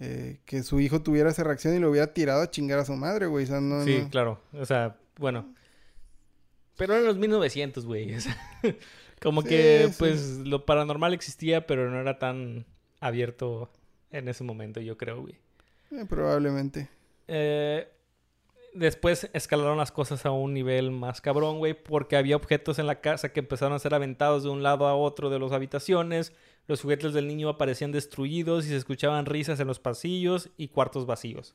[0.00, 2.94] eh, que su hijo tuviera esa reacción y lo hubiera tirado a chingar a su
[2.96, 3.44] madre, güey.
[3.44, 4.40] O sea, no, Sí, no- claro.
[4.58, 5.54] O sea, bueno.
[6.82, 8.14] Pero en los 1900, güey.
[8.16, 8.36] o sea,
[9.22, 9.94] como Sí, que, sí.
[9.98, 12.66] pues, lo paranormal existía, pero no era tan
[13.00, 13.70] abierto
[14.10, 15.34] en ese momento, yo creo, güey.
[15.92, 16.88] eh, probablemente.
[17.28, 17.88] Eh,
[18.74, 23.00] después escalaron las cosas a un nivel más cabrón, güey, porque había objetos en la
[23.00, 26.32] casa que empezaron a ser aventados de un lado a otro de las habitaciones.
[26.66, 31.06] Los juguetes del niño aparecían destruidos y se escuchaban risas en los pasillos y cuartos
[31.06, 31.54] vacíos.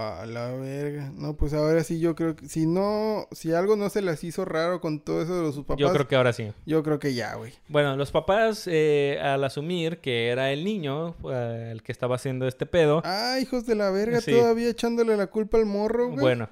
[0.00, 1.10] A la verga.
[1.16, 4.44] No, pues ahora sí yo creo que si no, si algo no se les hizo
[4.44, 6.52] raro con todo eso de sus papás, Yo creo que ahora sí.
[6.66, 7.52] yo creo que ya, güey.
[7.68, 12.46] Bueno, los papás, eh, al asumir que era el niño eh, el que estaba haciendo
[12.46, 14.30] este pedo, Ah, hijos de la verga, Sí.
[14.30, 16.20] todavía echándole la culpa al morro, güey.
[16.20, 16.48] bueno,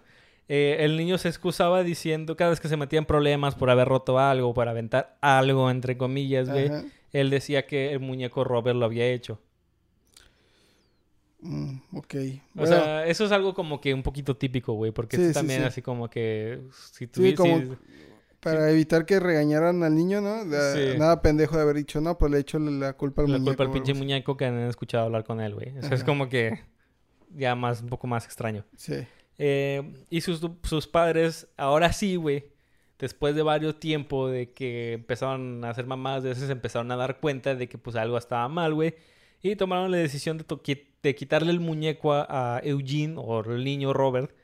[0.49, 3.87] eh, el niño se excusaba diciendo cada vez que se metía en problemas por haber
[3.87, 6.71] roto algo, por aventar algo, entre comillas, güey,
[7.13, 9.39] él decía que el muñeco Robert lo había hecho.
[11.47, 12.15] Mm, ok.
[12.59, 15.35] O sea, eso es algo como que un poquito típico, güey, porque Sí, es sí,
[15.35, 15.67] también sí.
[15.67, 17.37] así como que si Sí, tuviese...
[17.37, 17.77] como-
[18.41, 20.45] para evitar que regañaran al niño, ¿no?
[20.45, 20.95] La-.
[20.99, 23.51] Nada pendejo de haber dicho, no, pues le echo la culpa al la muñeco.
[23.57, 25.69] culpa al pinche muñeco que han escuchado hablar con él, güey.
[25.71, 26.05] Eso es Ajá.
[26.05, 26.61] como que
[27.35, 28.65] ya más, un poco más extraño.
[28.77, 28.95] Sí.
[29.39, 32.45] Eh, y sus, sus padres, ahora sí, güey,
[33.01, 37.19] después de varios tiempos de que empezaron a hacer mamás, de veces empezaron a dar
[37.19, 38.95] cuenta de que pues algo estaba mal, güey.
[39.43, 40.63] Y tomaron la decisión de, to-
[41.07, 44.35] de quitarle el muñeco a, a Eugene, o el niño Robert,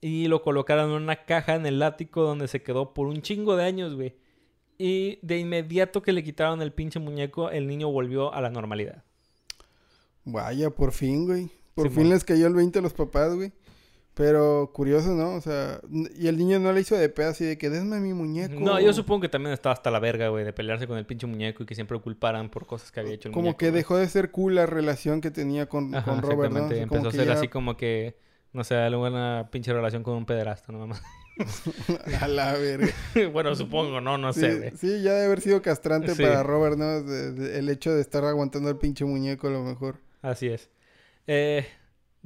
[0.00, 3.56] y lo colocaron en una caja en el ático donde se quedó por un chingo
[3.56, 4.14] de años, güey.
[4.78, 9.04] Y de inmediato que le quitaron el pinche muñeco, el niño volvió a la normalidad.
[10.24, 11.50] Vaya, por fin, güey.
[11.74, 13.52] Por fin les cayó el 20 a los papás, güey.
[14.18, 15.34] Pero curioso, ¿no?
[15.34, 15.78] O sea,
[16.18, 18.58] y el niño no le hizo de pedo así de que desme mi muñeco.
[18.58, 21.26] No, yo supongo que también estaba hasta la verga, güey, de pelearse con el pinche
[21.26, 23.58] muñeco y que siempre lo culparan por cosas que había hecho el Como muñeco.
[23.58, 23.76] que güey.
[23.80, 26.64] dejó de ser cool la relación que tenía con, Ajá, con Robert, ¿no?
[26.64, 28.16] O sea, Empezó a ser ya- así como que,
[28.54, 30.98] no sé, alguna pinche relación con un pederasta, no mamá.
[32.22, 32.88] A la verga.
[33.34, 34.70] bueno, supongo, no, no sí, sé, güey.
[34.78, 36.22] sí, ya debe haber sido castrante Sí.
[36.22, 37.02] para Robert, ¿no?
[37.02, 39.98] De- de- el hecho de estar aguantando el pinche muñeco a lo mejor.
[40.22, 40.70] Así es.
[41.26, 41.66] Eh,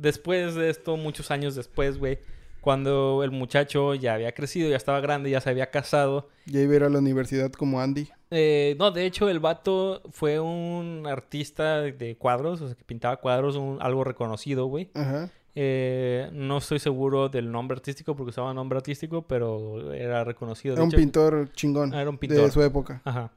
[0.00, 2.18] después de esto, muchos años después, güey,
[2.60, 6.28] cuando el muchacho ya había crecido, ya estaba grande, ya se había casado.
[6.46, 8.08] Ya iba a ir a la universidad como Andy.
[8.30, 13.16] Eh, no, de hecho, el vato fue un artista de cuadros, o sea, que pintaba
[13.16, 14.90] cuadros, un- algo reconocido, güey.
[14.94, 15.30] Ajá.
[15.56, 20.74] Eh, no estoy seguro del nombre artístico porque usaba nombre artístico, pero era reconocido.
[20.74, 21.92] Era De un hecho, pintor chingón.
[21.92, 22.50] Era un De pintor.
[22.52, 23.00] su época.
[23.04, 23.32] Ajá.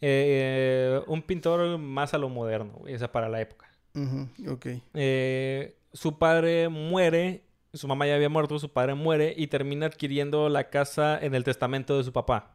[0.00, 3.66] Eh, un pintor más a lo moderno, güey, esa para la época.
[3.94, 4.66] Ujú, Ok.
[4.94, 10.48] Eh, su padre muere, su mamá ya había muerto, su padre muere y termina adquiriendo
[10.48, 12.54] la casa en el testamento de su papá.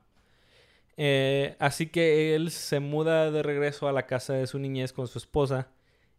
[0.97, 5.07] Eh, así que él se muda de regreso a la casa de su niñez con
[5.07, 5.69] su esposa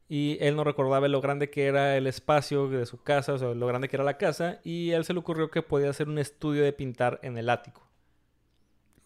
[0.08, 3.54] y él no recordaba lo grande que era el espacio de su casa, o sea,
[3.54, 6.08] lo grande que era la casa y a él se le ocurrió que podía hacer
[6.08, 7.82] un estudio de pintar en el ático.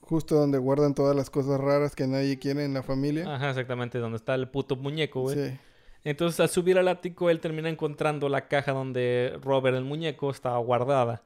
[0.01, 3.33] Justo donde guardan todas las cosas raras que nadie quiere en la familia.
[3.33, 5.37] Ajá, exactamente, donde está el puto muñeco, güey.
[5.37, 5.59] Sí.
[6.05, 10.59] Entonces, al subir al ático, él termina encontrando la caja donde Robert, el muñeco, estaba
[10.59, 11.23] guardada.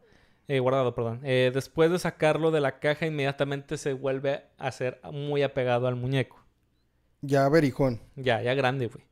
[0.49, 1.21] Eh, guardado, perdón.
[1.23, 5.97] Eh, después de sacarlo de la caja, inmediatamente se vuelve a ser muy apegado al
[5.97, 6.45] muñeco.
[7.21, 8.01] Ya berijón.
[8.17, 9.05] Ya, ya grande, güey.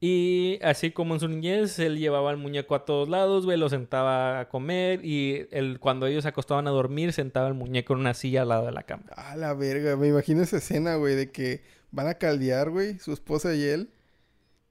[0.00, 3.70] Y así como en su niñez, él llevaba al muñeco a todos lados, güey, lo
[3.70, 8.00] sentaba a comer y él, cuando ellos se acostaban a dormir, sentaba el muñeco en
[8.00, 9.04] una silla al lado de la cama.
[9.16, 13.12] A la verga, me imagino esa escena, güey, de que van a caldear, güey, su
[13.14, 13.88] esposa y él.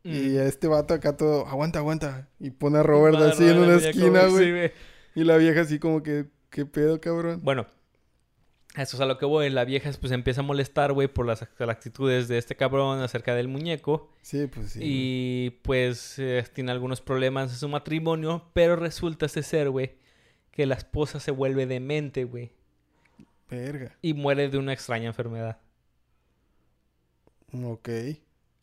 [0.03, 0.39] Y Mm.
[0.47, 2.27] este vato acá todo, aguanta, aguanta.
[2.39, 4.71] Y pone a Robert así en una esquina, güey.
[5.15, 7.39] Y la vieja así como que, ¿qué pedo, cabrón?
[7.43, 7.67] Bueno,
[8.75, 9.49] eso es a lo que voy.
[9.49, 13.33] La vieja pues empieza a molestar, güey, por las las actitudes de este cabrón acerca
[13.35, 14.09] del muñeco.
[14.23, 14.79] Sí, pues sí.
[14.83, 19.95] Y pues eh, tiene algunos problemas en su matrimonio, pero resulta ese ser, güey,
[20.51, 22.51] que la esposa se vuelve demente, güey,
[23.49, 23.95] Verga.
[24.01, 25.59] y muere de una extraña enfermedad.
[27.53, 27.89] Ok.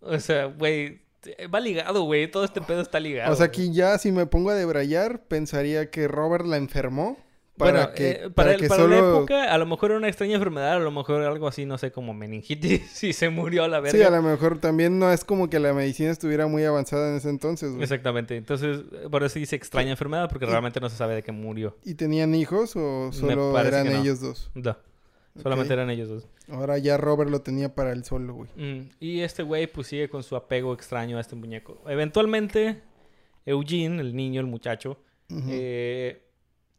[0.01, 1.03] O sea, güey,
[1.53, 3.33] va ligado, güey, todo este pedo está ligado.
[3.33, 7.19] O sea, aquí ya si me pongo a debrayar, pensaría que Robert la enfermó.
[7.57, 9.17] Para bueno, que, eh, para para, el- que para la solo...
[9.19, 11.93] época, a lo mejor era una extraña enfermedad, a lo mejor algo así, no sé,
[11.93, 13.99] como meningitis, y se murió a la verga.
[13.99, 17.17] Sí, a lo mejor también no es como que la medicina estuviera muy avanzada en
[17.17, 17.83] ese entonces, güey.
[17.83, 18.35] Exactamente.
[18.35, 18.81] Entonces,
[19.11, 21.77] por eso dice extraña enfermedad, porque realmente no se sabe de qué murió.
[21.85, 24.01] ¿Y tenían hijos o solo eran no.
[24.01, 24.51] ellos dos?
[24.55, 24.75] No.
[25.43, 26.29] Solamente eran ellos dos.
[26.49, 28.51] Ahora ya Robert lo tenía para él solo, güey.
[28.57, 31.81] Mm, Y este güey, pues sigue con su apego extraño a este muñeco.
[31.87, 32.83] Eventualmente,
[33.47, 34.99] Eugene, el niño, el muchacho,
[35.49, 36.23] eh,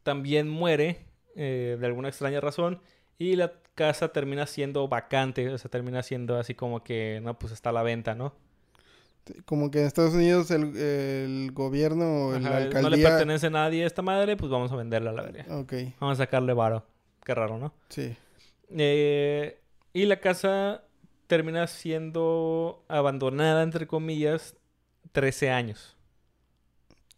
[0.02, 2.80] también muere eh, de alguna extraña razón.
[3.18, 5.48] Y la casa termina siendo vacante.
[5.48, 8.34] O sea, termina siendo así como que, no, pues está a la venta, ¿no?
[9.44, 13.08] Como que en Estados Unidos el, el gobierno o la Ajá, no le alcaldía...
[13.10, 15.44] pertenece a nadie esta madre, pues vamos a venderla a la verga.
[15.58, 16.84] Ok, Vamos a sacarle varo.
[17.24, 17.72] Qué raro, ¿no?
[17.88, 18.14] sí.
[18.76, 19.60] Eh,
[19.92, 20.84] y la casa
[21.26, 24.56] termina siendo abandonada, entre comillas,
[25.12, 25.96] 13 años,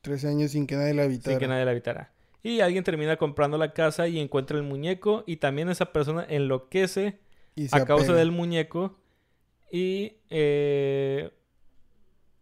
[0.03, 1.33] 13 años sin que nadie la habitara.
[1.33, 2.13] sin que nadie la habitara.
[2.43, 7.19] Y alguien termina comprando la casa y encuentra el muñeco y también esa persona enloquece
[7.55, 8.19] Y a causa apega.
[8.19, 8.99] del muñeco
[9.73, 11.31] y eh,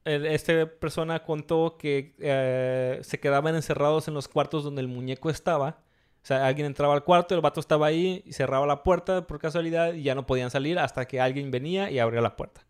[0.05, 5.31] el- esta persona contó que eh, se quedaban encerrados en los cuartos donde el muñeco
[5.31, 5.85] estaba.
[6.23, 9.41] O sea, alguien entraba al cuarto, el vato estaba ahí y cerraba la puerta por
[9.41, 12.65] casualidad y ya no podían salir hasta que alguien venía y abría la puerta.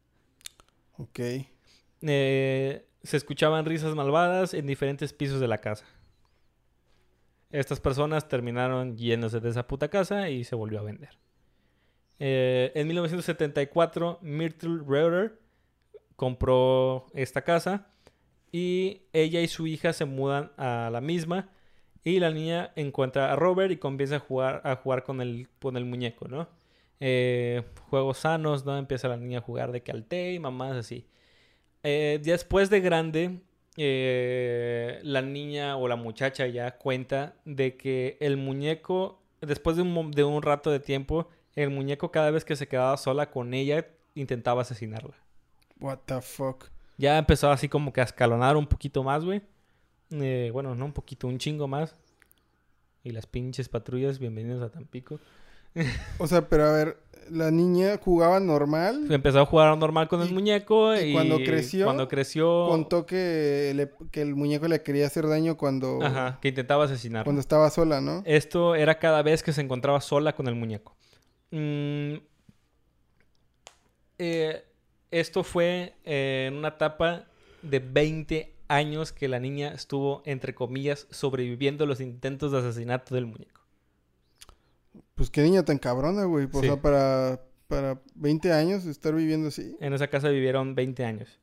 [0.96, 1.20] Ok.
[2.00, 5.84] Eh, se escuchaban risas malvadas en diferentes pisos de la casa.
[7.50, 11.18] Estas personas terminaron yéndose de esa puta casa y se volvió a vender.
[12.18, 15.38] Eh, en 1974, Myrtle Reuter
[16.16, 17.88] compró esta casa
[18.50, 21.50] y ella y su hija se mudan a la misma
[22.04, 25.76] y la niña encuentra a Robert y comienza a jugar, a jugar con, el, con
[25.76, 26.48] el muñeco, ¿no?
[27.00, 28.76] Eh, juegos sanos, ¿no?
[28.76, 31.06] Empieza la niña a jugar de que y mamás así.
[31.82, 33.40] Eh, después de grande,
[33.76, 40.10] eh, la niña o la muchacha ya cuenta de que el muñeco, después de un,
[40.10, 43.86] de un rato de tiempo, el muñeco cada vez que se quedaba sola con ella,
[44.14, 45.14] intentaba asesinarla.
[45.80, 46.66] What the fuck.
[46.98, 49.42] Ya empezó así como que a escalonar un poquito más, güey.
[50.12, 51.94] Eh, bueno, no un poquito, un chingo más.
[53.04, 55.18] Y las pinches patrullas, bienvenidos a Tampico.
[56.18, 56.98] O sea, pero a ver,
[57.30, 61.86] la niña jugaba normal, Empezó a jugar normal con el muñeco y, y cuando creció,
[61.86, 66.48] cuando creció, contó que, le- que el muñeco le quería hacer daño cuando, ajá, que
[66.48, 67.24] intentaba asesinar.
[67.24, 68.22] cuando estaba sola, ¿no?
[68.26, 70.94] Esto era cada vez que se encontraba sola con el muñeco.
[71.52, 72.16] Mm,
[74.18, 74.64] eh,
[75.10, 77.24] esto fue eh, en una etapa
[77.62, 83.26] de 20 años que la niña estuvo, entre comillas, sobreviviendo los intentos de asesinato del
[83.26, 83.60] muñeco.
[85.14, 86.46] Pues qué niña tan cabrona, güey.
[86.52, 86.66] O Sí.
[86.66, 89.76] sea, para, para 20 años estar viviendo así.
[89.80, 91.38] En esa casa vivieron 20 años.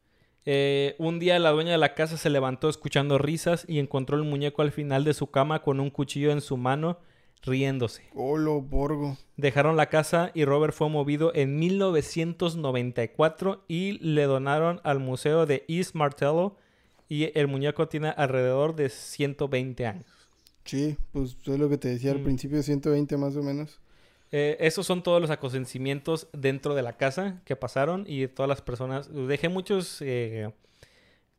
[0.45, 4.23] Eh, un día la dueña de la casa se levantó escuchando risas y encontró el
[4.23, 6.99] muñeco al final de su cama con un cuchillo en su mano,
[7.43, 8.03] riéndose.
[8.15, 9.17] Olo, Borgo.
[9.37, 15.65] Dejaron la casa y Robert fue movido en 1994 y le donaron al museo de
[15.67, 16.55] East Martello
[17.09, 20.05] y el muñeco tiene alrededor de 120 años.
[20.63, 22.23] Sí, pues es lo que te decía al Mm.
[22.23, 23.79] principio, 120 más o menos.
[24.31, 28.61] Eh, esos son todos los acontecimientos dentro de la casa que pasaron y todas las
[28.61, 29.09] personas.
[29.11, 30.53] Dejé muchos, eh,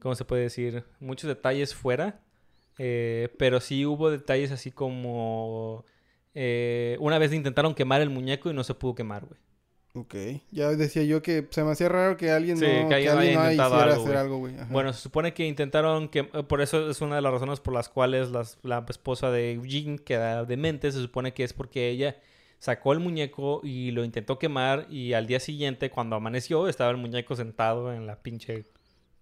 [0.01, 0.83] ¿cómo se puede decir?
[0.99, 2.21] Muchos detalles fuera,
[2.79, 5.85] eh, pero sí hubo detalles así como
[6.35, 9.39] eh, una vez intentaron quemar el muñeco y no se pudo quemar, güey.
[9.93, 10.15] Ok.
[10.53, 13.19] Ya decía yo que se me hacía raro que alguien Sí, no, que alguien alguien
[13.19, 14.19] haya no intentado hiciera algo, hacer güey.
[14.19, 14.55] algo, güey.
[14.71, 17.75] Bueno, se supone que intentaron que eh, por eso es una de las razones por
[17.75, 22.17] las cuales las- la esposa de Eugene queda demente, se supone que es porque ella
[22.61, 26.97] sacó el muñeco y lo intentó quemar y al día siguiente, cuando amaneció, estaba el
[26.99, 28.65] muñeco sentado en la pinche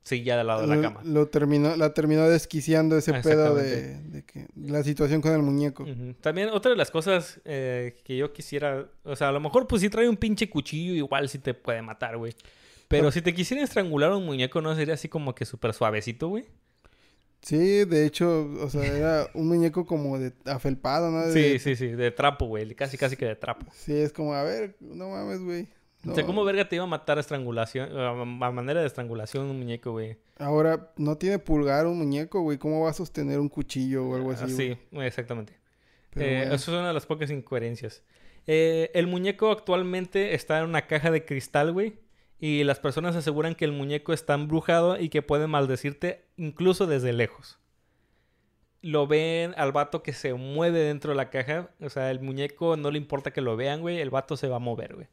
[0.09, 1.01] silla del lado de la cama.
[1.05, 5.87] Lo terminó, la terminó desquiciando ese pedo de, que la situación con el muñeco.
[6.21, 9.83] También otra de las cosas eh, que yo quisiera, o sea, a lo mejor pues
[9.83, 12.35] si trae un pinche cuchillo igual sí te puede matar, güey.
[12.88, 16.47] Pero si te quisiera estrangular un muñeco, ¿no sería así como que súper suavecito, güey?
[17.42, 21.31] Sí, de hecho, o sea, era un muñeco como de afelpado, ¿no?
[21.33, 22.75] Sí, sí, sí, de trapo, güey.
[22.75, 23.66] Casi, casi que de trapo.
[23.73, 25.68] Sí, es como, a ver, no mames, güey.
[26.12, 26.27] O sea.
[26.27, 30.16] ¿cómo verga te iba a matar a estrangulación, a manera de estrangulación un muñeco, güey?
[30.38, 32.59] Ahora, no tiene pulgar un muñeco, güey.
[32.59, 34.44] ¿Cómo va a sostener un cuchillo o algo así?
[34.44, 34.57] Ah, güey?
[34.57, 35.59] sí, exactamente.
[36.11, 36.55] Pero Eh, bueno.
[36.55, 38.03] Eso es una de las pocas incoherencias.
[38.47, 41.97] Eh, el muñeco actualmente está en una caja de cristal, güey.
[42.40, 47.12] Y las personas aseguran que el muñeco está embrujado y que puede maldecirte incluso desde
[47.12, 47.59] lejos.
[48.81, 51.71] Lo ven al vato que se mueve dentro de la caja.
[51.81, 53.99] O sea, el muñeco no le importa que lo vean, güey.
[53.99, 55.09] El vato se va a mover, güey.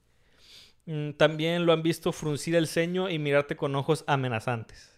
[0.86, 4.92] Mm, También lo han visto fruncir el ceño y mirarte con ojos amenazantes.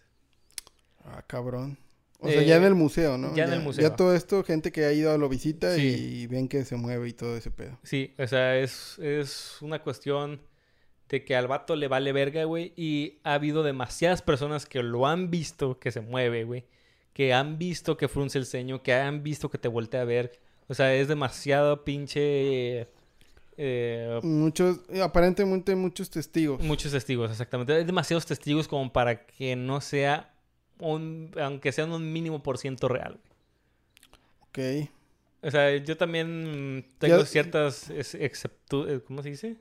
[1.04, 1.78] Ah, cabrón.
[2.20, 3.34] O sea, Eh, ya en el museo, ¿no?
[3.34, 3.82] ya en el museo.
[3.88, 6.22] Ya todo esto, gente que ha ido lo visita Sí.
[6.22, 7.78] y ven que se mueve y todo ese pedo.
[7.84, 10.40] Sí, o sea, es, es una cuestión
[11.08, 12.72] de que al vato le vale verga, güey.
[12.76, 16.64] Y ha habido demasiadas personas que lo han visto que se mueve, güey.
[17.14, 20.38] Que han visto que frunce el ceño, que han visto que te voltea a ver.
[20.66, 22.88] O sea, es demasiado pinche...
[23.58, 26.60] eh, Muchos, eh, aparentemente muchos testigos.
[26.62, 27.74] muchos testigos, exactamente.
[27.74, 30.32] Hay demasiados testigos como para que no sea
[30.78, 31.30] un...
[31.40, 33.18] Aunque sean un mínimo por ciento real.
[34.42, 34.58] Ok.
[35.42, 39.56] O sea, yo también tengo Ya- ciertas ex- exceptu- eh, ¿Cómo se dice?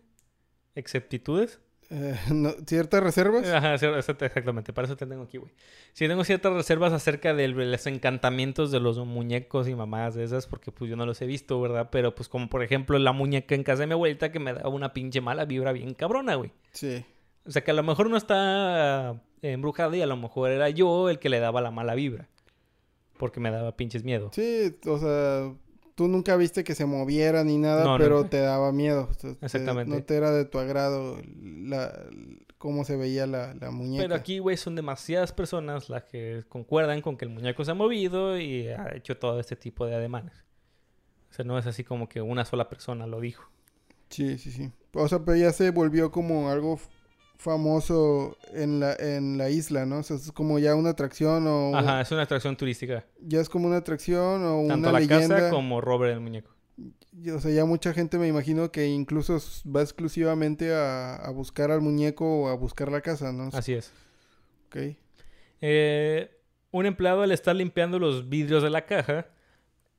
[0.76, 1.60] Exceptitudes.
[1.90, 3.48] Eh, no- ¿Ciertas reservas?
[3.48, 5.52] Ajá, exactamente, para eso te tengo aquí, güey.
[5.94, 10.48] Sí, tengo ciertas reservas acerca de los encantamientos de los muñecos y mamás de esas,
[10.48, 11.90] porque pues yo no los he visto, ¿verdad?
[11.92, 14.70] Pero pues como por ejemplo la muñeca en casa de mi abuelita que me daba
[14.70, 16.52] una pinche mala vibra bien cabrona, güey.
[16.72, 17.06] Sí.
[17.46, 21.10] O sea que a lo mejor no está embrujada y a lo mejor era yo
[21.10, 22.28] el que le daba la mala vibra.
[23.18, 24.30] Porque me daba pinches miedo.
[24.34, 25.52] Sí, o sea,
[25.98, 29.08] tú nunca viste que se moviera ni nada, No, pero te daba miedo.
[29.10, 29.94] O sea, te- Exactamente.
[29.96, 31.92] no te era de tu agrado la,
[32.60, 34.04] cómo se veía la, la muñeca.
[34.04, 37.74] Pero aquí, güey, son demasiadas personas las que concuerdan con que el muñeco se ha
[37.74, 40.36] movido y ha hecho todo este tipo de ademanes.
[41.32, 43.50] O sea, no es así como que una sola persona lo dijo.
[44.10, 44.72] Sí, sí, sí.
[44.94, 46.80] O sea, pero ya se volvió como algo
[47.38, 50.00] famoso en la, en la isla, ¿no?
[50.00, 51.76] O sea, es como ya una atracción o...
[51.76, 53.06] Ajá, es una atracción turística.
[53.22, 55.36] Ya es como una atracción o Tanto una la leyenda.
[55.36, 56.50] casa como Robert el muñeco.
[57.34, 59.40] O sea, ya mucha gente me imagino que incluso
[59.76, 63.50] va exclusivamente a, a buscar al muñeco o a buscar la casa, ¿no?
[63.54, 63.92] Así es.
[64.68, 64.96] Ok.
[65.62, 66.30] Eh,
[66.72, 69.28] un empleado al estar limpiando los vidrios de la caja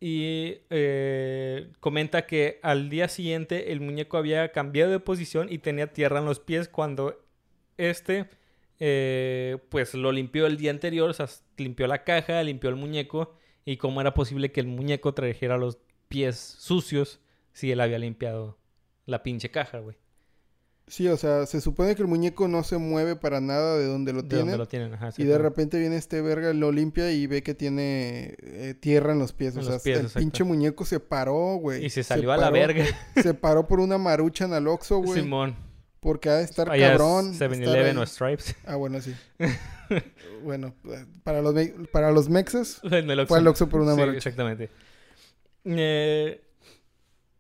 [0.01, 5.92] y eh, comenta que al día siguiente el muñeco había cambiado de posición y tenía
[5.92, 7.18] tierra en los pies cuando
[7.78, 8.28] este
[8.80, 13.34] eh, pues lo limpió el día anterior, o sea, limpió la caja, limpió el muñeco
[13.64, 17.20] y cómo era posible que el muñeco trajera los pies sucios
[17.52, 18.58] si él había limpiado
[19.06, 19.96] la pinche caja, güey.
[20.86, 24.14] Sí, o sea, se supone que el muñeco no se mueve para nada de donde
[24.14, 24.46] lo De tienen.
[24.46, 27.54] donde lo tienen, ajá, Y de repente viene este verga, lo limpia y ve que
[27.54, 29.54] tiene eh, tierra en los pies.
[29.54, 30.20] En o sea, los pies, el exacto.
[30.20, 31.84] pinche muñeco se paró, güey.
[31.84, 32.86] Y se salió a la verga.
[33.22, 35.20] Se paró por una marucha en el Oxxo, güey.
[35.20, 35.67] Simón.
[36.00, 37.32] Porque ha de estar Allá es cabrón.
[37.32, 38.02] estar 7-Eleven ahí.
[38.02, 38.54] o Stripes.
[38.66, 39.14] Ah, bueno, sí.
[40.44, 40.74] bueno,
[41.24, 41.54] para los,
[41.92, 44.16] para los mexas, En el fue al Oxxo por una Sí, marucha.
[44.18, 44.70] exactamente.
[45.64, 46.40] Eh,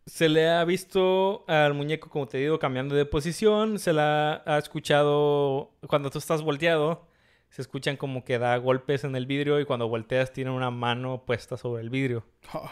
[0.06, 3.78] se le ha visto al muñeco, como te digo, cambiando de posición.
[3.78, 7.06] Se la ha escuchado cuando tú estás volteado.
[7.50, 11.24] Se escuchan como que da golpes en el vidrio y cuando volteas tiene una mano
[11.26, 12.24] puesta sobre el vidrio.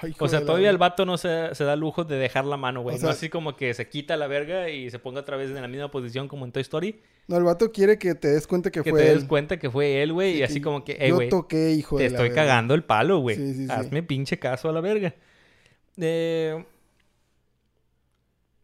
[0.03, 2.83] Ay, O sea, todavía el vato no se, se da lujo de dejar la mano,
[2.83, 2.97] güey.
[2.97, 5.61] O no así como que se quita la verga y se ponga otra vez en
[5.63, 7.01] la misma posición como en Toy Story.
[7.27, 9.19] No, el vato quiere que te des cuenta que, Que fue te él.
[9.21, 10.35] des cuenta que fue él, güey.
[10.35, 12.43] Sí, y así que como que, hey, Yo toqué, hijo te de la estoy verga.
[12.43, 13.37] cagando el palo, güey.
[13.37, 13.73] Sí, sí, sí.
[13.73, 15.15] Hazme pinche caso a la verga.
[15.97, 16.63] Eh,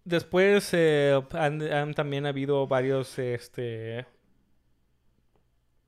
[0.05, 4.05] después eh, han, han también habido varios, este,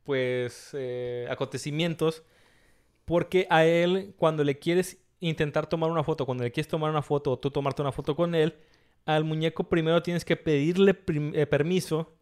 [0.04, 2.22] pues, eh, acontecimientos.
[3.04, 7.02] Porque a él, cuando le quieres intentar tomar una foto, cuando le quieres tomar una
[7.02, 8.54] foto o tú tomarte una foto con él,
[9.04, 10.98] al muñeco primero tienes que pedirle
[11.34, 12.14] eh, permiso.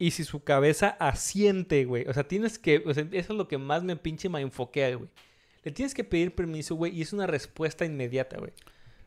[0.00, 2.06] Y si su cabeza asiente, güey.
[2.06, 2.84] O sea, tienes que.
[2.86, 5.08] O sea, eso es lo que más me pinche me enfoquea, güey.
[5.64, 8.52] Le tienes que pedir permiso, güey, y es una respuesta inmediata, güey.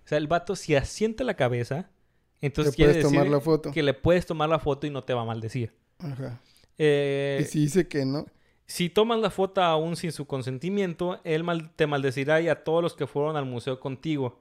[0.04, 1.90] O sea, el vato, si asiente la cabeza,
[2.42, 3.72] entonces quiere decir tomar la foto.
[3.72, 5.74] que le puedes tomar la foto y no te va a maldecir.
[6.00, 6.42] Ajá.
[6.78, 8.26] Eh, y si dice que no.
[8.66, 12.82] si tomas la foto aún sin su consentimiento, él mal- te maldecirá y a todos
[12.82, 14.40] los que fueron al museo contigo.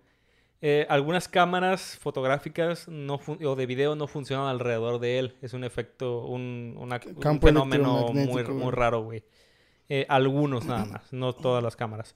[0.63, 5.35] Eh, algunas cámaras fotográficas no o de video no funcionan alrededor de él.
[5.41, 9.25] Es un efecto, un, una- un Campo fenómeno muy, raro, güey.
[9.89, 12.15] Eh, algunos nada más, no todas las cámaras.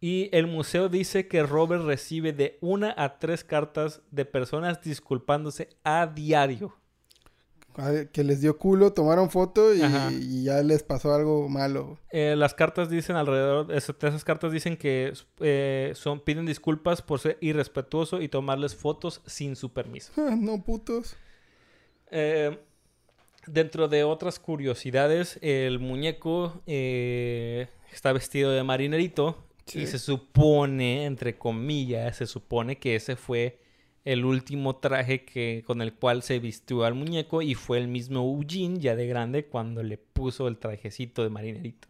[0.00, 5.68] Y el museo dice que Robert recibe de una a tres cartas de personas disculpándose
[5.84, 6.76] a diario.
[7.76, 11.98] A ver, Que les dio culo, tomaron foto y, ya les pasó algo malo.
[12.10, 17.20] Eh, las cartas dicen alrededor, esas, esas cartas dicen que eh, son, piden disculpas por
[17.20, 20.12] ser irrespetuoso y tomarles fotos sin su permiso.
[20.36, 21.16] no putos.
[22.10, 22.58] Eh,
[23.46, 32.16] dentro de otras curiosidades, el muñeco está vestido de marinerito y se supone, entre comillas,
[32.16, 33.65] se supone que ese fue
[34.06, 38.20] el último traje que, con el cual se vistió al muñeco y fue el mismo
[38.20, 41.88] Eugene, ya de grande, cuando le puso el trajecito de marinerito.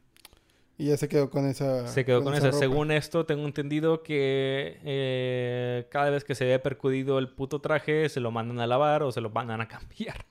[0.79, 1.87] Y ya se quedó con esa.
[1.89, 2.53] Se quedó con, esa.
[2.53, 8.09] Según esto, tengo entendido que eh, cada vez que se ve percudido el puto traje,
[8.09, 10.25] se lo mandan a lavar o se lo mandan a cambiar.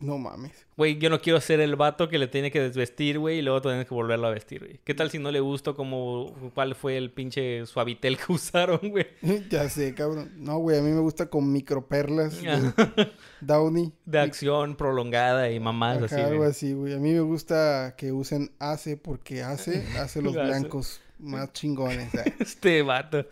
[0.00, 0.52] No mames.
[0.78, 3.60] Güey, yo no quiero ser el vato que le tiene que desvestir, güey, y luego
[3.60, 4.80] tener que volverlo a vestir, güey.
[4.82, 9.06] ¿Qué tal si no le gustó como cuál fue el pinche suavitel que usaron, güey?
[9.50, 10.32] ya sé, cabrón.
[10.36, 12.72] No, güey, a mí me gusta con microperlas de
[13.42, 13.92] Downy.
[14.06, 16.50] De acción prolongada y mamás así, algo güey.
[16.50, 16.94] así, güey.
[16.94, 22.10] A mí me gusta que usen ACE porque ACE hace los blancos más chingones.
[22.38, 23.26] Este vato.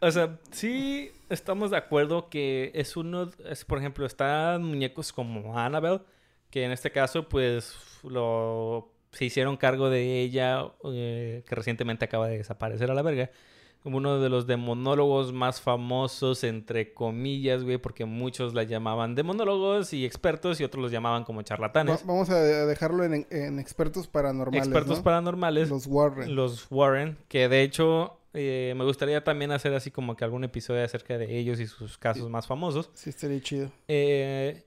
[0.00, 5.58] O sea, sí estamos de acuerdo que es uno, es, por ejemplo, están muñecos como
[5.58, 6.00] Annabelle,
[6.50, 12.28] que en este caso, pues, lo, se hicieron cargo de ella, eh, que recientemente acaba
[12.28, 13.30] de desaparecer a la verga.
[13.82, 19.94] Como uno de los demonólogos más famosos, entre comillas, güey, porque muchos la llamaban demonólogos
[19.94, 22.04] y expertos y otros los llamaban como Va- charlatanes.
[22.04, 24.66] vamos a dejarlo en, en expertos paranormales.
[24.66, 25.04] expertos ¿no?
[25.04, 25.70] paranormales.
[25.70, 26.34] Los Warren.
[26.34, 30.84] Los Warren, que de hecho eh, me gustaría también hacer así como que algún episodio
[30.84, 32.90] acerca de ellos y sus casos más famosos.
[32.94, 33.72] Sí, estaría chido.
[33.88, 34.64] Eh,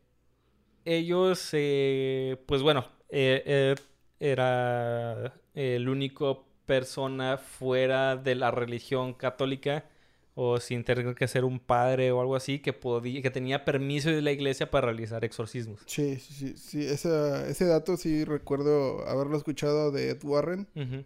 [0.86, 3.76] ellos, eh, pues bueno, eh,
[4.20, 9.86] era el único persona fuera de la religión católica
[10.36, 14.10] o sin tener que ser un padre o algo así que podía, que tenía permiso
[14.10, 15.82] de la iglesia para realizar exorcismos.
[15.86, 16.86] Sí, sí, sí.
[16.86, 20.68] Esa, ese dato sí recuerdo haberlo escuchado de Ed Warren.
[20.76, 21.04] Ujú.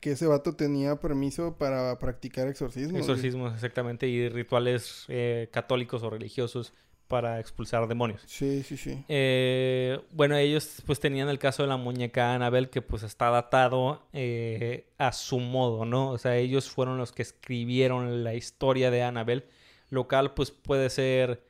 [0.00, 3.00] Que ese vato tenía permiso para practicar exorcismos.
[3.00, 6.72] Exorcismos, exactamente, y rituales eh, católicos o religiosos
[7.10, 8.22] para expulsar demonios.
[8.24, 9.04] Sí, sí, sí.
[9.08, 14.06] Eh, bueno, ellos pues tenían el caso de la muñeca Annabelle que pues está datado
[14.12, 16.10] eh, a su modo, ¿no?
[16.12, 19.44] O sea, ellos fueron los que escribieron la historia de Annabelle,
[19.88, 21.42] lo cual pues puede ser,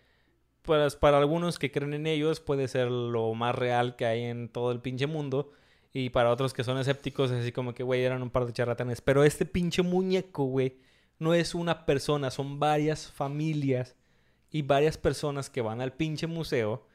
[0.62, 4.48] pues para algunos que creen en ellos puede ser lo más real que hay en
[4.48, 5.52] todo el pinche mundo.
[5.92, 8.52] Y para otros que son escépticos, es así como que, güey, eran un par de
[8.52, 9.00] charlatanes.
[9.00, 10.78] Pero este pinche muñeco, güey,
[11.18, 13.96] no es una persona, son varias familias
[14.50, 16.86] y varias personas que van al pinche museo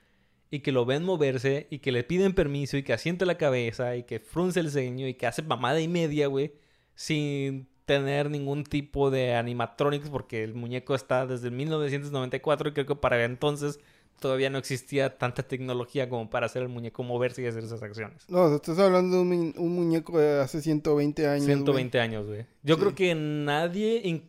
[0.50, 3.96] y que lo ven moverse y que le piden permiso y que asiente la cabeza
[3.96, 6.54] y que frunce el ceño y que hace mamada y media, güey,
[6.96, 12.96] sin tener ningún tipo de animatronics porque el muñeco está desde 1994 y creo que
[12.96, 13.80] para entonces
[14.20, 18.24] todavía no existía tanta tecnología como para hacer el muñeco moverse y hacer esas acciones.
[18.30, 21.46] No, estás hablando de un, mu- un muñeco de hace 120 años.
[21.46, 21.56] güey.
[21.58, 22.46] 120 años, güey.
[22.64, 22.82] Yo Sí.
[22.82, 24.24] creo que nadie,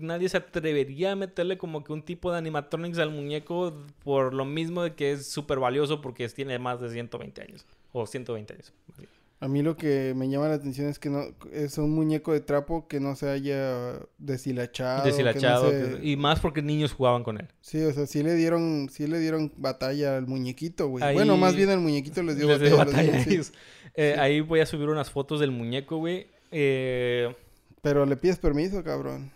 [0.00, 3.72] nadie se atrevería a meterle como que un tipo de animatronics al muñeco
[4.04, 7.64] por lo mismo de que es súper valioso porque tiene más de 120 años.
[7.92, 8.72] O 120 años.
[8.88, 9.08] más bien.
[9.40, 11.22] A mí lo que me llama la atención es que no
[11.52, 15.04] es un muñeco de trapo que no se haya deshilachado.
[15.04, 15.70] que no Deshilachado.
[15.70, 17.46] se- Y más porque niños jugaban con él.
[17.60, 21.04] Sí, o sea, sí le dieron, sí le dieron batalla al muñequito, güey.
[21.04, 23.12] Ahí- Bueno, más bien el muñequito les dio Les batalla.
[23.12, 23.52] los niños, sí.
[23.94, 24.20] Eh, Sí.
[24.20, 26.26] Ahí voy a subir unas fotos del muñeco, güey.
[26.50, 27.32] Eh,
[27.80, 29.30] Pero le pides permiso, cabrón.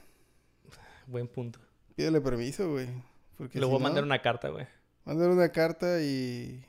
[1.06, 1.60] buen punto.
[1.94, 2.88] Pídele permiso, güey.
[3.38, 4.66] Porque Le si voy a no, mandar una carta, güey.
[5.04, 6.64] mandar una carta y...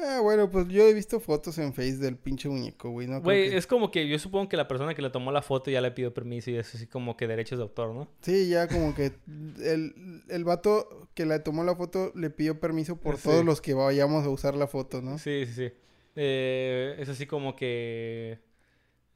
[0.00, 3.08] Ah, bueno, pues yo he visto fotos en Face del pinche muñeco, güey.
[3.08, 5.42] No Güey, que- es como que yo supongo que la persona que le tomó la
[5.42, 8.08] foto ya le pidió permiso y es así como que derechos de autor, ¿no?
[8.22, 9.12] Sí, ya como que
[9.60, 13.24] el, el vato que le tomó la foto le pidió permiso por Sí.
[13.24, 15.18] todos los que vayamos a usar la foto, ¿no?
[15.18, 15.72] Sí, sí, sí.
[16.14, 18.38] Eh, es así como que...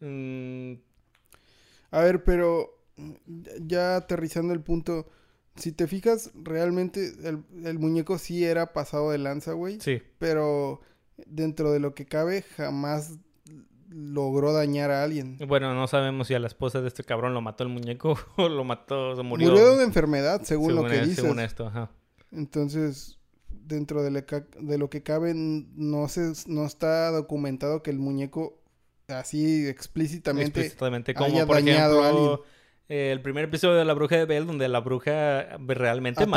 [0.00, 0.72] mm,
[1.92, 2.76] A ver, pero
[3.60, 5.08] ya aterrizando el punto,
[5.56, 9.80] si te fijas, realmente el, el muñeco sí era pasado de lanza, güey.
[9.80, 10.02] sí.
[10.18, 10.80] Pero
[11.26, 13.18] dentro de lo que cabe, jamás
[13.90, 15.38] logró dañar a alguien.
[15.46, 18.48] Bueno, no sabemos si a la esposa de este cabrón lo mató el muñeco o
[18.48, 19.50] lo mató, se murió.
[19.50, 21.16] Murió, de una enfermedad, según, lo que dices.
[21.16, 21.90] según esto, ajá.
[22.30, 24.24] Entonces, dentro de, la
[24.60, 28.58] de lo que cabe, no, se, no está documentado que el muñeco
[29.08, 30.60] así explícitamente...
[30.60, 32.46] Explícitamente, como haya por dañado a ejemplo, alguien.
[32.88, 36.30] Eh, el primer episodio de La Bruja de Bell, donde la bruja realmente Atacó.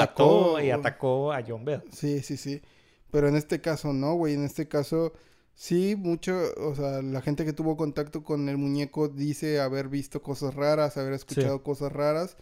[0.53, 1.81] mató y atacó a John Bell.
[1.91, 2.61] Sí, sí, sí.
[3.11, 4.33] Pero en este caso no, güey.
[4.33, 5.13] En este caso,
[5.53, 10.21] sí, mucho, o sea, la gente que tuvo contacto con el muñeco dice haber visto
[10.21, 12.37] cosas raras, haber escuchado cosas raras,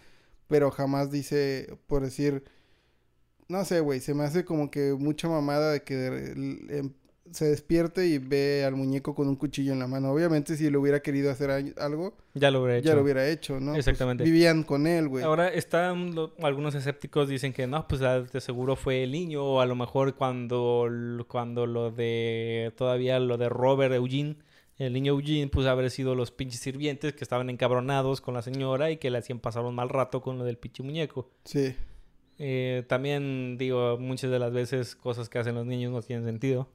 [0.48, 2.44] pero jamás dice, por decir,
[3.48, 6.08] no sé, güey, se me hace como que mucha mamada de que
[6.70, 6.94] em-
[7.32, 10.12] se despierte y ve al muñeco con un cuchillo en la mano.
[10.12, 12.88] Obviamente, si le hubiera querido hacer algo, Ya lo hubiera hecho.
[12.90, 13.72] ya lo hubiera hecho, ¿no?
[13.72, 14.24] Pues, Exactamente.
[14.24, 15.24] vivían con él, güey.
[15.24, 19.44] Ahora están lo- algunos escépticos dicen que no, pues ah, de seguro fue el niño
[19.44, 20.88] o a lo mejor cuando
[21.28, 24.36] cuando lo de todavía lo de Robert Eugene,
[24.78, 28.92] el niño Eugene, pues haber sido los pinches sirvientes que estaban encabronados con la señora
[28.92, 31.32] y que le hacían pasar un mal rato con lo del pinche muñeco.
[31.46, 31.74] Sí.
[32.40, 36.68] Eh, también digo, muchas de las veces cosas que hacen los niños no tienen sentido.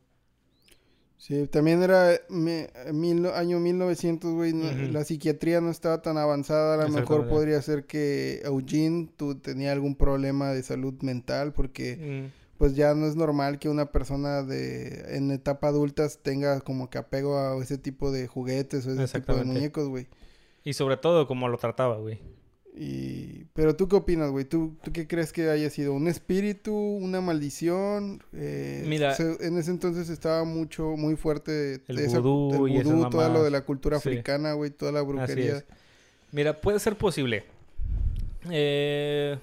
[1.19, 4.53] Sí, también era me- mil, año 1900, güey.
[4.93, 6.75] La psiquiatría no estaba tan avanzada.
[6.75, 11.97] A lo mejor podría ser que Eugene tú, tenía algún problema de salud mental porque
[12.29, 16.89] Mm, pues ya no es normal que una persona de en etapa adulta tenga como
[16.89, 20.07] que apego a ese tipo de juguetes o ese tipo de muñecos, güey.
[20.65, 22.21] Y sobre todo como lo trataba, güey.
[22.81, 23.47] Y...
[23.55, 24.45] Pero tú qué opinas, güey?
[24.45, 25.95] ¿Tú, ¿Tú qué crees que haya sido?
[25.95, 26.73] ¿Un espíritu?
[26.73, 28.23] ¿Una maldición?
[28.33, 32.83] Eh, Mira- se- en ese entonces estaba mucho, muy fuerte El esa- vudú el y
[32.85, 35.57] vudú, todo lo de la cultura africana, güey, toda la Así brujería.
[35.57, 35.65] es.
[36.31, 37.45] Mira, puede ser posible.
[38.51, 39.37] Eh,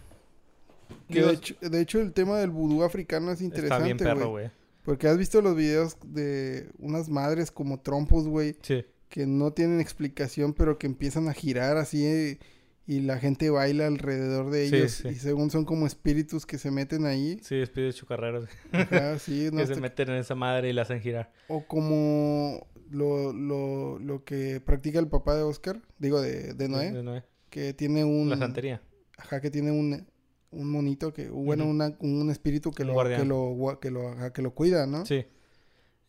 [1.10, 4.46] de, hecho, de hecho, el tema del vudú africano es está interesante, bien perro, güey.
[4.46, 4.52] güey.
[4.84, 8.86] Porque has visto los videos de unas madres como trompos, güey, Sí.
[9.10, 12.40] que no tienen explicación, pero que empiezan a girar así eh,
[12.88, 14.92] y la gente baila alrededor de Sí, ellos.
[14.92, 15.08] sí.
[15.10, 17.40] Y según son como espíritus que se meten ahí.
[17.42, 21.02] Sí, espíritus chucarreros Ajá, sí, no que se meten en esa madre y la hacen
[21.02, 21.32] girar.
[21.48, 26.92] O como lo, lo, lo que practica el papá de Oscar, digo de, de Noé,
[26.92, 27.24] De Noé.
[27.50, 28.30] que tiene un...
[28.30, 28.82] La santería.
[29.18, 30.06] Ajá, que tiene un,
[30.52, 31.72] un monito que, bueno, Ujú.
[31.72, 33.22] una- un espíritu que lo, guardián.
[33.22, 35.06] que lo, que lo, ajá, que lo cuida, ¿no?
[35.06, 35.26] Sí.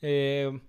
[0.03, 0.61] Eh,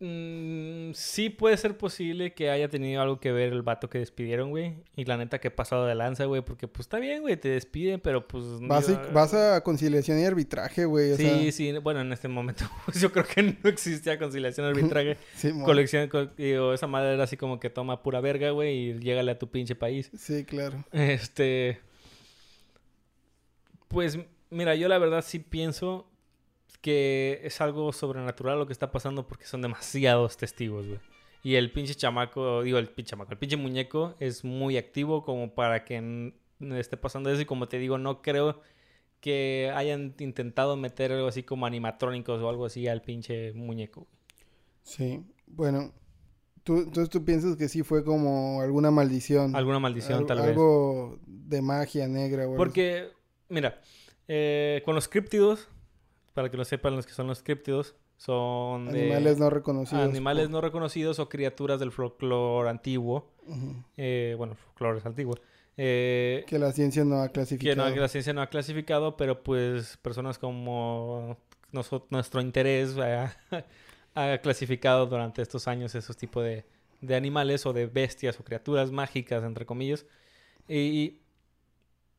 [0.00, 4.50] mm, sí puede ser posible que haya tenido algo que ver el vato que despidieron,
[4.50, 4.74] güey.
[4.96, 6.42] Y la neta que he pasado de lanza, güey.
[6.42, 7.36] Porque pues está bien, güey.
[7.36, 8.44] Te despiden, pero pues...
[8.60, 11.16] Vas, digo, a, vas a conciliación y arbitraje, güey.
[11.16, 11.72] Sí, sea, sí.
[11.78, 15.16] Bueno, en este momento pues, yo creo que no existía conciliación arbitraje.
[15.36, 18.98] sí, Colección, co- digo, esa madre era así como que toma pura verga, güey, y
[18.98, 20.10] llégale a tu pinche país.
[20.16, 20.84] sí, claro.
[20.92, 21.80] Este.
[23.88, 24.18] Pues,
[24.50, 26.10] mira, yo la verdad sí pienso
[26.80, 31.00] que es algo sobrenatural lo que está pasando porque son demasiados testigos, güey.
[31.42, 35.54] Y el pinche chamaco, digo, el pinche chamaco, el pinche muñeco es muy activo como
[35.54, 37.42] para que esté pasando eso.
[37.42, 38.62] Y como te digo, no creo
[39.20, 44.06] que hayan intentado meter algo así como animatrónicos o algo así al pinche muñeco.
[44.82, 45.92] Sí, bueno.
[46.62, 49.54] Tú, entonces tú piensas que sí fue como alguna maldición.
[49.54, 50.48] Alguna maldición, Al- tal vez.
[50.48, 52.56] Algo de magia negra, güey.
[52.56, 53.10] Porque,
[53.50, 53.82] mira,
[54.28, 55.68] eh, con los críptidos,
[56.34, 60.04] para que lo sepan los que son los críptidos, son Animales no reconocidos.
[60.04, 63.30] animales no reconocidos o criaturas del folclore antiguo.
[63.46, 63.74] Ujú.
[63.96, 65.34] eh, bueno, el folclore es antiguo.
[65.76, 67.88] eh, Que la ciencia no ha que, clasificado.
[67.88, 71.36] no- que la ciencia no ha clasificado, pero pues personas como
[71.72, 73.34] noso- nuestro interés ha,
[74.14, 76.64] ha clasificado durante estos años esos tipos de,
[77.00, 80.06] de animales o de bestias o criaturas mágicas, entre comillas.
[80.68, 81.18] Y,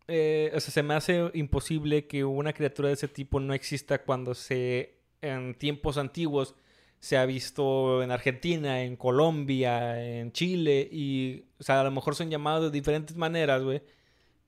[0.07, 4.03] eh, o sea, se me hace imposible que una criatura de ese tipo no exista
[4.03, 6.55] cuando se, en tiempos antiguos,
[6.99, 12.15] se ha visto en Argentina, en Colombia, en Chile, y, o sea, a lo mejor
[12.15, 13.81] son llamados de diferentes maneras, güey.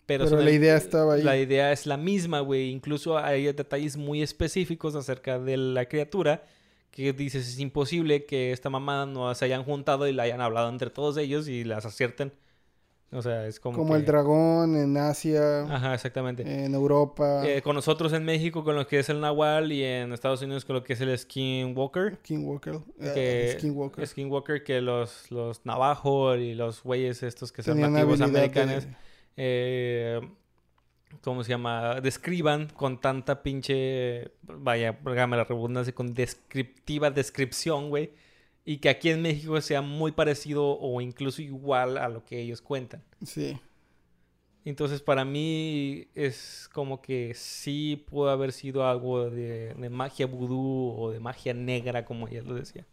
[0.05, 1.21] Pero, la el- idea estaba ahí.
[1.23, 2.69] La idea es la misma, güey.
[2.69, 6.45] Incluso hay detalles muy específicos acerca de la criatura
[6.91, 10.69] que dices es imposible que esta mamada no se hayan juntado y la hayan hablado
[10.69, 12.31] entre todos ellos y las acierten.
[13.09, 16.43] O sea, es como Como que- el dragón en Asia, Ajá, exactamente.
[16.65, 20.11] en Europa, Eh, con nosotros en México con lo que es el Nahual y en
[20.11, 22.15] Estados Unidos con lo que es el Skinwalker.
[22.23, 22.79] Skinwalker.
[22.99, 23.11] eh,
[23.53, 24.07] Que, Skinwalker.
[24.07, 28.85] Skinwalker, que los, los Navajo y los güeyes estos que son nativos de- americanos,
[29.37, 30.19] eh,
[31.21, 32.01] ¿cómo se llama?
[32.01, 38.11] Describan con tanta pinche, vaya, hágame la redundancia, con descriptiva descripción, güey.
[38.69, 42.61] Y que aquí en México sea muy parecido o incluso igual a lo que ellos
[42.61, 43.01] cuentan.
[43.25, 43.57] Sí.
[44.65, 50.93] Entonces, para mí es como que sí pudo haber sido algo de, de magia vudú
[50.97, 52.85] o de magia negra, como ella lo decía.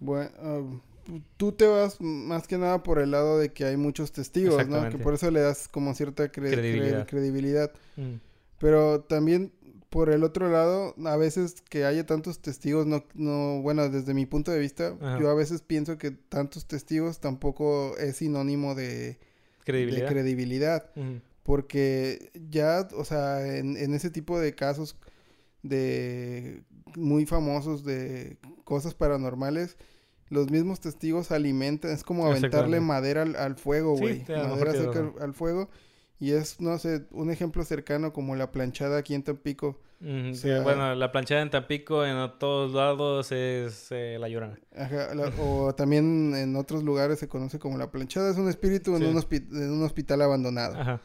[0.00, 0.80] Bueno, um,
[1.36, 4.88] tú te vas más que nada por el lado de que hay muchos testigos, ¿no?
[4.88, 7.06] Que por eso le das como cierta cre- cre- Credibilidad.
[7.06, 7.72] credibilidad.
[7.96, 8.14] Mm.
[8.58, 9.52] Pero también
[9.90, 14.26] por el otro lado, a veces que haya tantos testigos, no, no, bueno, desde mi
[14.26, 15.18] punto de vista, Ajá.
[15.20, 19.18] yo a veces pienso que tantos testigos tampoco es sinónimo de
[19.64, 20.06] Credibilidad.
[20.06, 20.90] de credibilidad.
[21.42, 24.96] Porque ya, o sea, en, en ese tipo de casos
[25.62, 26.62] de
[26.96, 29.76] muy famosos de cosas paranormales,
[30.28, 34.24] los mismos testigos alimentan, es como aventarle madera al, al fuego, güey.
[34.28, 35.68] madera seca al fuego.
[36.18, 39.78] Y es, no sé, un ejemplo cercano como la planchada aquí en Tampico.
[40.02, 44.58] O sea- bueno, la planchada en Tampico en todos lados es eh, la llorona.
[44.76, 48.30] Ajá, la- o también en otros lugares se conoce como la planchada.
[48.30, 49.04] Es un espíritu Sí.
[49.04, 50.78] en, un hospi- en un hospital abandonado.
[50.78, 51.00] Ajá.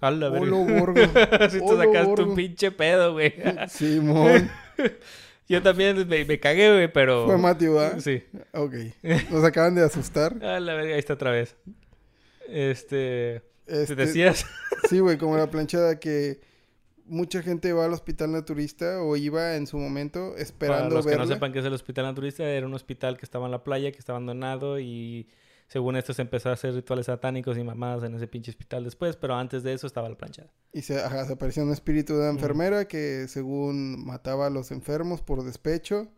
[0.00, 0.46] A la verga.
[0.46, 0.94] Olo borgo.
[1.50, 2.30] si te sacaste borgo.
[2.30, 3.34] un pinche pedo, güey.
[3.68, 4.50] Simón.
[5.48, 7.26] Yo también me, me cagué, güey, pero...
[7.26, 7.98] Fue Mati, ¿verdad?
[8.00, 8.22] Sí.
[8.52, 8.74] Ok.
[9.30, 10.42] Nos acaban de asustar.
[10.44, 11.54] A la verga, ahí está otra vez.
[12.48, 13.42] Este...
[13.72, 14.44] Este, ¿Te decías?
[14.88, 16.40] Sí, güey, como la planchada que
[17.06, 21.16] mucha gente va al hospital naturista o iba en su momento Para esperando los que
[21.16, 23.90] no sepan qué es el hospital naturista, era un hospital que estaba en la playa,
[23.92, 25.28] que está abandonado y
[25.68, 29.16] según esto se empezó a hacer rituales satánicos y mamadas en ese pinche hospital después,
[29.16, 30.52] pero antes de eso estaba la planchada.
[30.72, 35.22] Y se, ajá, se apareció un espíritu de enfermera que según mataba a los enfermos
[35.22, 36.08] por despecho.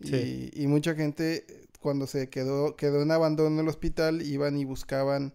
[0.00, 0.50] Y, Sí.
[0.52, 1.46] y mucha gente
[1.80, 5.32] cuando se quedó, quedó en abandono el hospital iban y buscaban,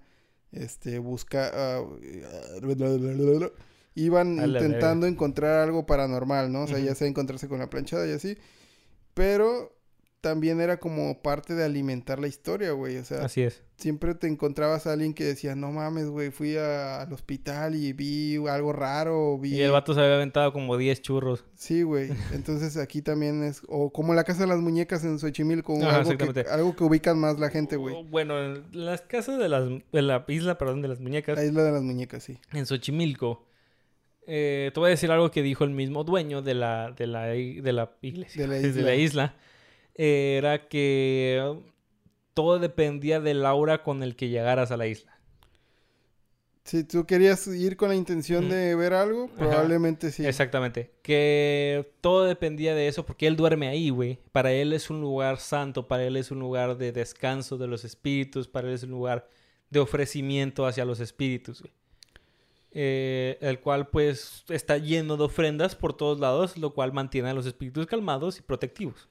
[0.51, 1.83] este, busca, ah,
[3.95, 6.63] iban intentando encontrar algo paranormal, ¿no?
[6.63, 8.37] O sea, ya sea encontrarse con la planchada y así.
[9.13, 9.78] Pero
[10.21, 12.97] también era como parte de alimentar la historia, güey.
[12.97, 13.63] O sea, Así es.
[13.77, 17.93] siempre te encontrabas a alguien que decía, no mames, güey, fui a- al hospital y
[17.93, 19.55] vi algo raro, vi...
[19.55, 21.45] Y el vato se había aventado como 10 churros.
[21.55, 22.09] Sí, güey.
[22.33, 26.09] Entonces aquí también es, o como la casa de las muñecas en Xochimilco, Ajá, algo,
[26.09, 26.49] que, exactamente.
[26.51, 27.95] algo que ubican más la gente, güey.
[27.95, 31.45] Oh, Bueno, en las casas de, las, de la isla, perdón, de las muñecas, La
[31.45, 32.37] isla de las muñecas, sí.
[32.53, 33.45] en Xochimilco,
[34.27, 37.23] eh, te voy a decir algo que dijo el mismo dueño de la, de la,
[37.27, 39.35] de la iglesia, De la de la isla.
[40.01, 41.59] Era que
[42.33, 45.19] todo dependía del aura con el que llegaras a la isla.
[46.63, 49.35] Si tú querías ir con la intención de ver algo, Ajá.
[49.35, 50.25] probablemente sí.
[50.25, 50.93] Exactamente.
[51.01, 54.19] Que todo dependía de eso porque él duerme ahí, güey.
[54.31, 57.83] Para él es un lugar santo, para él es un lugar de descanso de los
[57.83, 59.27] espíritus, para él es un lugar
[59.69, 61.73] de ofrecimiento hacia los espíritus, güey.
[62.71, 67.33] Eh, el cual pues está lleno de ofrendas por todos lados, lo cual mantiene a
[67.33, 69.09] los espíritus calmados y protectivos.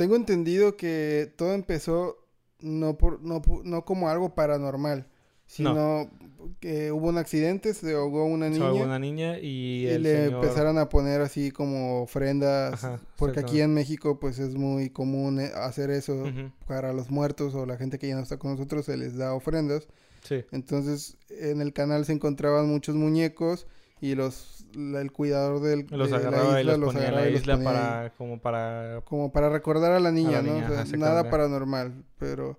[0.00, 2.16] Tengo entendido que todo empezó
[2.60, 5.06] no por no, no como algo paranormal,
[5.46, 6.10] sino
[6.58, 10.02] que hubo un accidente, se ahogó una Se niña ahogó una niña y, y el
[10.04, 14.54] le señor- empezaron a poner así como ofrendas, Ajá, porque aquí en México pues es
[14.54, 16.24] muy común eh, hacer eso
[16.66, 19.34] para los muertos o la gente que ya no está con nosotros se les da
[19.34, 19.86] ofrendas.
[20.22, 20.44] Sí.
[20.50, 23.66] Entonces en el canal se encontraban muchos muñecos
[24.00, 27.30] y los la- el cuidador del, Los de agarraba y los ponía en agarraba la
[27.30, 27.64] los isla ahí.
[27.64, 29.00] para, como para...
[29.04, 30.54] como para recordar a la niña, la ¿no?
[30.54, 32.58] niña, O sea, ajá, nada paranormal, pero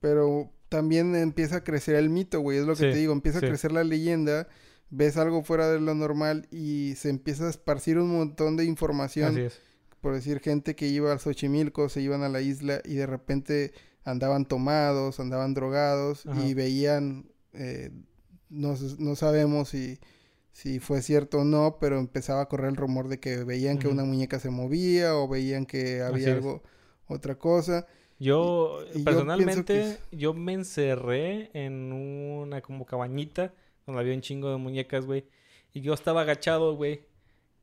[0.00, 3.40] pero también empieza a crecer el mito, güey, es lo que Sí, te digo, empieza
[3.40, 3.46] sí.
[3.46, 4.48] a crecer la leyenda,
[4.90, 9.32] ves algo fuera de lo normal y se empieza a esparcir un montón de información,
[9.32, 9.60] Así es.
[10.00, 13.72] por decir gente que iba al Xochimilco, se iban a la isla y de repente
[14.04, 16.44] andaban tomados, andaban drogados Ajá.
[16.44, 17.90] y veían eh,
[18.50, 19.98] no, no sabemos si
[20.54, 23.88] si fue cierto o no, pero empezaba a correr el rumor de que veían que
[23.88, 26.62] una muñeca se movía o veían que había algo,
[27.08, 27.86] otra cosa.
[28.20, 33.52] Yo, Y- y yo personalmente, pienso yo, me encerré en una como cabañita
[33.84, 35.24] donde había un chingo de muñecas, güey.
[35.72, 37.00] Y yo estaba agachado, güey.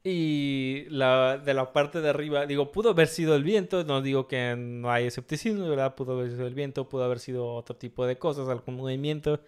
[0.04, 4.28] Y la, de la parte de arriba, digo, pudo haber sido el viento, no digo
[4.28, 5.96] que no hay escepticismo, ¿verdad?
[5.96, 9.40] Pudo haber sido el viento, pudo haber sido otro tipo de cosas, algún movimiento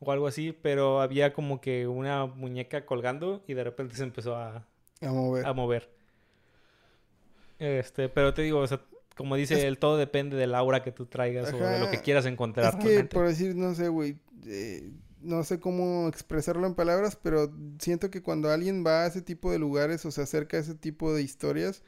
[0.00, 4.34] o algo así, pero había como que una muñeca colgando y de repente se empezó
[4.36, 4.66] a,
[5.02, 5.46] A mover.
[5.46, 5.90] a mover.
[7.58, 8.80] Este, pero te digo, o sea,
[9.16, 12.00] como dice Es- él, todo depende del aura que tú traigas o de lo que
[12.00, 12.70] quieras encontrar.
[12.70, 13.14] es que realmente.
[13.14, 14.90] por decir, no sé, güey, eh,
[15.20, 19.52] no sé cómo expresarlo en palabras, pero siento que cuando alguien va a ese tipo
[19.52, 21.82] de lugares o se acerca a ese tipo de historias,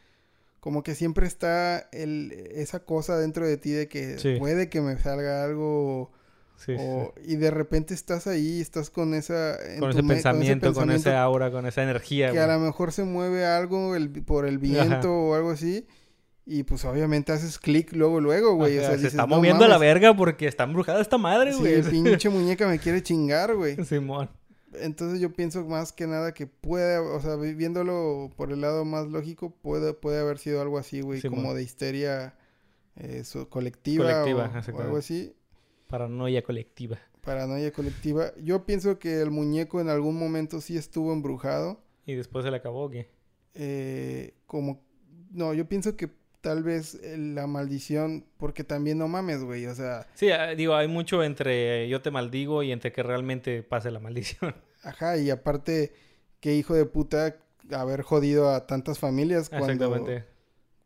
[0.60, 4.36] como que siempre está el, esa cosa dentro de ti de que Sí.
[4.38, 6.12] puede que me salga algo
[6.56, 7.32] Sí, sí.
[7.32, 11.18] y de repente estás ahí, estás con esa Con ese, me- pensamiento, con ese pensamiento
[11.18, 12.30] aura, con esa energía.
[12.30, 15.86] que a lo mejor se mueve algo el- por el viento o algo así
[16.46, 19.64] y pues obviamente haces clic luego luego, güey, o sea, se dices, está "No moviendo
[19.64, 21.82] a la verga porque está embrujada esta madre, Sí, güey.
[21.82, 23.76] pinche muñeca me quiere chingar, güey.
[23.84, 24.30] Simón.
[24.74, 28.84] Entonces yo pienso más que nada que puede, o sea, vi- viéndolo por el lado
[28.84, 31.40] más lógico, puede, puede haber sido algo así, güey, Simón.
[31.40, 32.34] como de histeria
[32.96, 35.34] eh, colectiva, Colectiva, o- o, algo así,
[35.92, 36.98] Paranoia colectiva.
[37.20, 38.32] paranoia colectiva.
[38.42, 42.56] Yo pienso que el muñeco en algún momento sí estuvo embrujado, ¿Y después se le
[42.56, 43.10] acabó o qué?
[43.52, 44.82] Eh, como...
[45.32, 46.08] No, yo pienso que
[46.40, 50.06] tal vez eh, la maldición, porque también no mames, güey, o sea...
[50.14, 54.00] Sí, ah, digo, hay mucho entre yo te maldigo y entre que realmente pase la
[54.00, 54.54] maldición.
[54.82, 55.92] Ajá, y aparte,
[56.40, 57.36] qué hijo de puta
[57.70, 60.24] haber jodido a tantas familias cuando, Exactamente.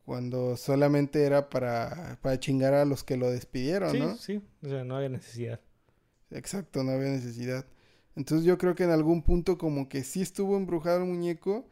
[0.07, 4.17] Cuando solamente era para, para chingar a los que lo despidieron, Sí, ¿no?
[4.17, 5.61] sí, o sea, no había necesidad.
[6.31, 7.67] Exacto, no había necesidad.
[8.15, 11.69] Entonces yo creo que en algún punto como que sí estuvo embrujado el muñeco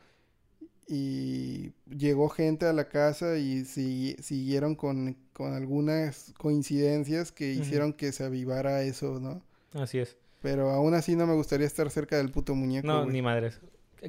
[0.86, 7.94] y llegó gente a la casa y si- siguieron con, con algunas coincidencias que hicieron
[7.94, 9.42] que se avivara eso, ¿no?
[9.72, 10.16] Así es.
[10.42, 13.60] Pero aún así no me gustaría estar cerca del puto muñeco, No, ni madres.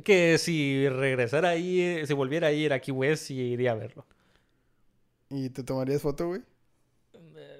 [0.03, 4.05] Que si regresara ahí, eh, si volviera a ir aquí West, sí iría a verlo.
[5.29, 6.41] ¿Y te tomarías foto, güey?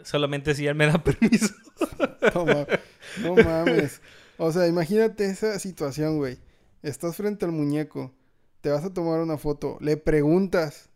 [0.03, 1.53] Solamente si él me da permiso.
[2.33, 2.65] No, ma-
[3.21, 4.01] no mames.
[4.37, 6.37] O sea, imagínate esa situación, güey.
[6.81, 8.11] Estás frente al muñeco,
[8.61, 10.89] te vas a tomar una foto, le preguntas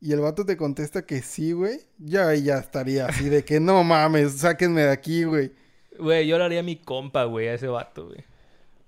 [0.00, 1.80] y el vato te contesta que sí, güey.
[1.98, 5.52] Ya, ya estaría así de que no mames, sáquenme de aquí, güey.
[5.98, 8.24] Güey, yo le haría a mi compa, güey, a ese vato, güey.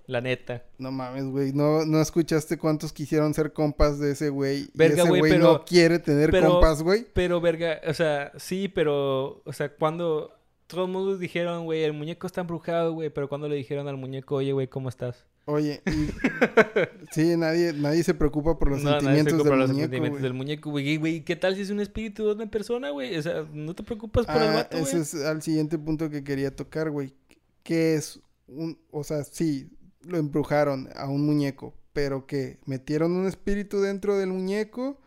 [0.09, 0.63] La neta.
[0.79, 1.53] No mames, güey.
[1.53, 4.67] No, no escuchaste cuántos quisieron ser compas de ese güey.
[4.73, 7.05] Verga, ese güey, pero- no quiere tener pero- compas, güey.
[7.13, 10.31] Pero, verga, o sea, sí, pero, o sea, cuando
[10.65, 13.97] todo el mundo dijeron, güey, el muñeco está embrujado, güey, pero cuando le dijeron al
[13.97, 15.25] muñeco, oye, güey, ¿cómo estás?
[15.45, 16.09] Oye, y-
[17.11, 20.09] sí, nadie, nadie se preocupa por los No, nadie se sentimientos del los muñeco, sentimientos
[20.19, 20.23] güey.
[20.23, 21.23] del muñeco, güey.
[21.23, 23.15] ¿qué tal si es un espíritu de una persona, güey?
[23.15, 26.23] O sea, no te preocupas por el Ah, vato, ese es al siguiente punto que
[26.23, 27.13] quería tocar, güey.
[27.61, 29.69] ¿Qué es un, o sea, sí,
[30.01, 34.99] lo embrujaron a un muñeco, pero que metieron un espíritu dentro del muñeco,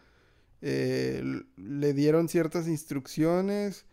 [0.61, 1.23] eh,
[1.57, 3.85] le dieron ciertas instrucciones.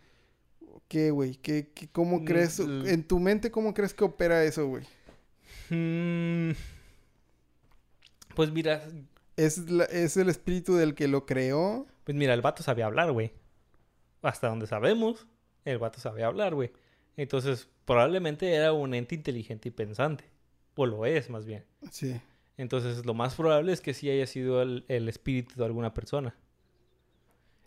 [0.88, 1.36] ¿Qué, güey?
[1.36, 2.60] ¿Qué, qué- cómo Mm, crees?
[2.60, 4.84] En tu mente, ¿cómo crees que opera eso, güey?
[5.70, 6.52] Mm,
[8.36, 8.84] Pues mira,
[9.36, 11.88] ¿Es, la- ¿Es el espíritu del que lo creó?
[12.04, 13.32] pues mira, el vato sabía hablar, güey.
[14.22, 15.28] Hasta donde sabemos,
[15.64, 16.72] el vato sabía hablar, güey.
[17.18, 20.26] Entonces, probablemente era un ente inteligente y pensante.
[20.76, 21.66] O lo es, más bien.
[21.92, 22.20] Sí.
[22.58, 26.36] Entonces, lo más probable es que sí haya sido el, el espíritu de alguna persona.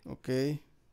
[0.05, 0.29] Ok.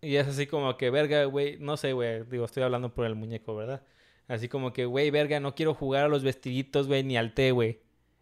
[0.02, 3.14] Y es así como que, verga, güey, no sé, güey, digo, estoy hablando por el
[3.14, 3.82] muñeco, ¿verdad?
[4.28, 7.50] Así como que, güey, verga, no quiero jugar a los vestiditos, güey, ni al té,
[7.50, 7.80] güey.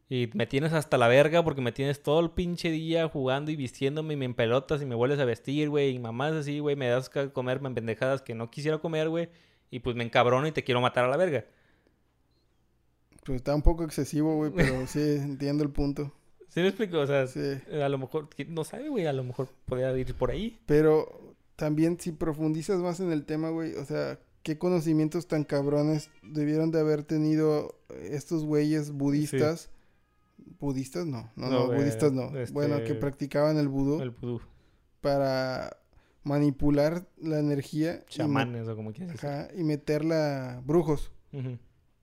[0.09, 3.57] Y me tienes hasta la verga porque me tienes todo el pinche día jugando y
[3.57, 5.91] vistiéndome y me empelotas y me vuelves a vestir, güey.
[5.91, 9.29] Y mamás así, güey, me das a comer pendejadas que no quisiera comer, güey.
[9.71, 11.45] Y pues me encabrono y te quiero matar a la verga.
[13.29, 16.13] Pues está un poco excesivo, güey, pero sí, entiendo el punto.
[16.49, 16.99] ¿Sí me explico?
[16.99, 17.41] O sea, Sí.
[17.81, 20.59] a lo mejor, no sabe, güey, a lo mejor podría ir por ahí.
[20.67, 26.09] Pero también si profundizas más en el tema, güey, o sea, ¿qué conocimientos tan cabrones
[26.23, 27.75] debieron de haber tenido
[28.11, 29.69] estos güeyes budistas?
[30.59, 31.05] ¿Budistas?
[31.07, 32.35] No, no, no, budistas no.
[32.39, 34.41] este- Bueno, que practicaban el vudú El vudú.
[35.03, 35.77] para
[36.25, 39.29] manipular la energía Chamanes o como quieras decir.
[39.29, 41.13] ajá, y meterla, brujos,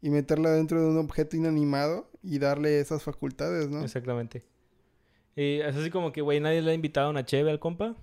[0.05, 3.83] y meterla dentro de un objeto inanimado y darle esas facultades, ¿no?
[3.83, 4.45] Exactamente.
[5.35, 7.95] Y es así como que, güey, nadie le ha invitado a una cheve al compa,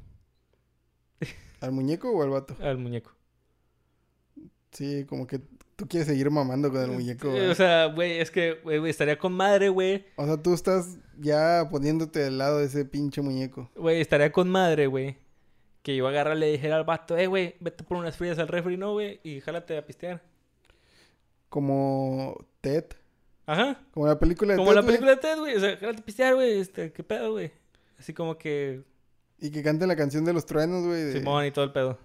[1.61, 2.57] ¿Al muñeco o al vato?
[2.61, 3.13] al muñeco.
[4.73, 5.39] Sí, como que
[5.77, 7.29] tú quieres seguir mamando con el muñeco.
[7.29, 7.47] Eh, güey.
[7.51, 10.05] O sea, güey, es que, güey, estaría con madre, güey.
[10.17, 13.71] O sea, tú estás ya poniéndote del lado de ese pinche muñeco.
[13.77, 15.19] Güey, estaría con madre, güey.
[15.85, 18.77] Que yo agarra y dijera al vato, eh, güey, vete por unas frías al refri,
[18.77, 19.21] ¿no, güey?
[19.23, 20.32] Y jálate a pistear.
[21.53, 22.85] Como Ted.
[23.45, 23.79] Ajá.
[23.93, 25.55] Como la película de Como Ted, la güey, película de Ted, güey.
[25.57, 26.59] O sea, a pistear, güey.
[26.59, 27.53] Este, ¿qué pedo, güey?
[27.99, 28.81] Así como que
[29.39, 31.03] Y que cante la canción de los truenos, güey.
[31.03, 31.99] de- Simón y todo el pedo.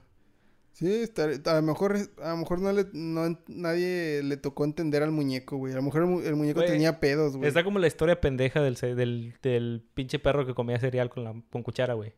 [0.73, 5.01] Sí, estar- a lo mejor, a lo mejor no le, no, nadie le tocó entender
[5.01, 5.71] al muñeco, güey.
[5.71, 7.47] A lo mejor el, mu- el muñeco Güey, tenía pedos, güey.
[7.47, 11.33] Está como la historia pendeja del, del, del pinche perro que comía cereal con, la,
[11.51, 12.13] con cuchara, güey.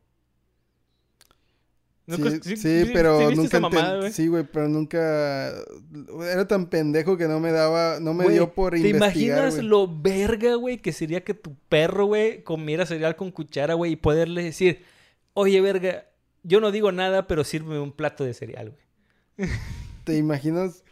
[2.09, 4.09] Sí, Nunca- sí, sí pero nunca mamada?
[4.11, 5.49] Sí, güey, pero nunca
[6.23, 9.67] era tan pendejo que no me daba, no me dio por ¿Te investigar, imaginas güey.
[9.67, 13.95] lo verga, güey, que sería que tu perro, güey, comiera cereal con cuchara, güey, y
[13.95, 14.81] poderle decir,
[15.35, 16.05] oye, verga,
[16.43, 18.71] yo no digo nada, pero sírveme un plato de cereal,
[19.37, 19.49] güey?
[20.03, 20.83] ¿Te imaginas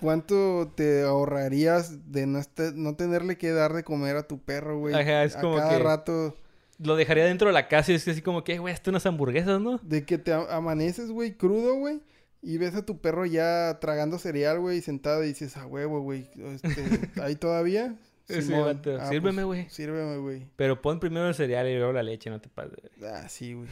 [0.00, 2.40] cuánto te ahorrarías de no,
[2.74, 4.94] no tenerle que dar de comer a tu perro, güey?
[4.94, 6.36] Ajá, es a como cada que- rato
[6.82, 9.60] Lo dejaría dentro de la casa y es así como que, güey, hazte unas hamburguesas,
[9.60, 9.78] ¿no?
[9.82, 12.00] de que te amaneces, güey, crudo, güey,
[12.42, 16.26] y ves a tu perro ya tragando cereal, güey, sentado y dices, "A huevo, güey,
[16.54, 17.96] este, ahí todavía."
[18.28, 18.80] Simón.
[18.98, 20.46] "Ah, sírveme, pues, güey." Sírveme, güey.
[20.56, 22.78] Pero pon primero el cereal y luego la leche, no te pases.
[23.02, 23.68] Ah, sí, güey.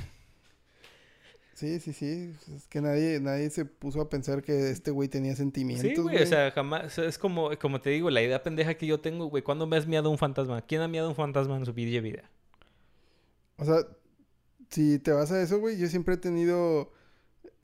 [1.55, 2.33] Sí, sí, sí.
[2.55, 5.91] Es que nadie, nadie se puso a pensar que este güey tenía sentimientos.
[5.91, 6.97] Sí, güey, o sea, jamás.
[6.99, 9.43] Es como, como te digo, la idea pendeja que yo tengo, güey.
[9.43, 10.63] ¿Cuándo me has miado un fantasma?
[10.63, 12.31] ¿Quién ha miado un fantasma en su vida vida?
[13.59, 13.77] O sea,
[14.71, 16.93] si te vas a eso, güey, yo siempre he tenido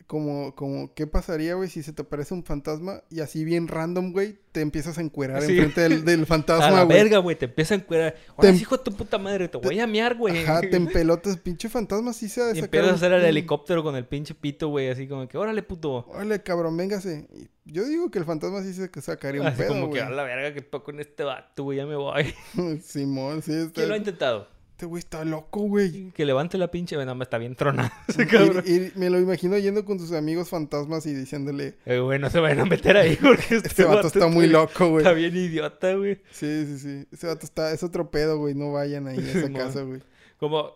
[0.06, 4.12] como, como, ¿qué pasaría, güey, si se te aparece un fantasma y así bien random,
[4.12, 5.52] güey, te empiezas a encuerar Sí.
[5.52, 6.98] enfrente del, del fantasma, a la güey?
[6.98, 8.14] verga, güey, te empieza a encuerar.
[8.36, 10.42] Ahora Te- hijo de tu puta madre, te voy a mear, güey.
[10.42, 13.24] Ajá, te empelotas, pinche fantasma, sí se ha de Y sacar empiezas a hacer el
[13.24, 16.04] helicóptero con el pinche pito, güey, así como que, órale, puto.
[16.08, 17.26] Órale, cabrón, véngase.
[17.64, 20.02] Yo digo que el fantasma sí se sacaría un Así pedo, como güey.
[20.02, 22.24] que, a la verga, que toco en este vato, güey, ya me voy.
[22.84, 23.72] Simón, sí, está...
[23.72, 24.48] ¿Quién lo ha intentado?
[24.84, 26.10] Este güey está loco, güey.
[26.10, 26.98] Que levante la pinche...
[26.98, 28.62] Me está bien tronado ese cabrón.
[28.66, 32.28] Y, y me lo imagino yendo con sus amigos fantasmas y diciéndole, Eh, güey, no
[32.28, 34.98] se vayan a meter ahí porque este, este vato está muy loco, güey.
[34.98, 36.20] Está bien idiota, güey.
[36.32, 37.06] Sí, sí, sí.
[37.10, 38.54] Ese vato está, es otro pedo, güey.
[38.54, 40.02] No vayan ahí a esa casa, güey.
[40.38, 40.74] Como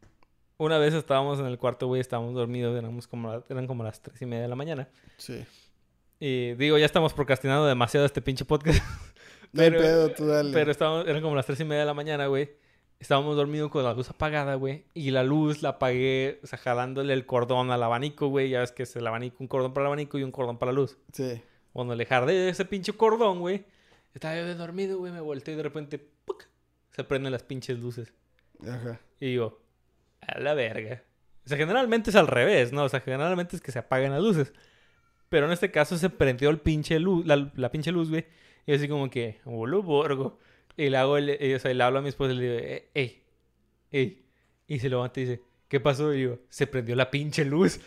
[0.56, 4.22] una vez estábamos en el cuarto, güey, estábamos dormidos, éramos como, eran como las tres
[4.22, 4.88] y media de la mañana.
[5.18, 5.44] Sí.
[6.20, 8.82] Y digo, ya estamos procrastinando demasiado este pinche podcast.
[9.52, 10.54] No Pero- pedo, tú dale.
[10.54, 12.61] Pero estábamos, eran como las tres y media de la mañana, güey.
[13.02, 14.84] Estábamos dormidos con la luz apagada, güey.
[14.94, 18.50] Y la luz la apagué, o sea, jalándole el cordón al abanico, güey.
[18.50, 20.70] Ya ves que es el abanico, un cordón para el abanico y un cordón para
[20.70, 20.96] la luz.
[21.12, 21.42] Sí.
[21.72, 23.64] Cuando le jardé ese pinche cordón, güey.
[24.14, 25.10] Estaba yo bien dormido, güey.
[25.10, 26.44] Me volteé y de repente, ¡puc!
[26.92, 28.14] se prenden las pinches luces.
[28.62, 29.00] Ajá.
[29.18, 29.60] Y digo,
[30.20, 31.02] a la verga.
[31.44, 32.84] O sea, generalmente es al revés, ¿no?
[32.84, 34.52] O sea, generalmente es que se apagan las luces.
[35.28, 38.26] Pero en este caso se prendió el pinche luz, la, la pinche luz, güey.
[38.64, 40.38] Y así como que, boludo, borgo.
[40.76, 42.54] Y le hago, el, eh, o sea, le hablo a mi esposa y le digo,
[42.58, 43.22] "Eh, ey,
[43.90, 44.22] ey.
[44.66, 46.12] Y se levanta y dice, ¿qué pasó?
[46.14, 47.80] Y digo, se prendió la pinche luz.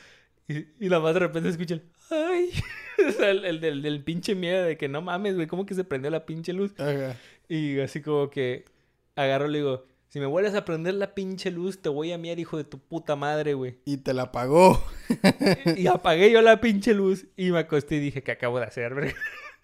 [0.47, 2.51] Y, y la más de repente escucha el, ay.
[3.09, 5.73] o sea, el, el del, del pinche miedo de que no mames, güey, ¿cómo que
[5.73, 6.79] se prendió la pinche luz?
[6.79, 7.17] Ajá.
[7.49, 8.65] Y así como que
[9.15, 12.17] agarro y le digo, si me vuelves a prender la pinche luz, te voy a
[12.17, 13.79] miar, hijo de tu puta madre, güey.
[13.85, 14.81] Y te la pagó.
[15.75, 18.93] y apagué yo la pinche luz y me acosté y dije, ¿qué acabo de hacer,
[18.93, 19.11] güey?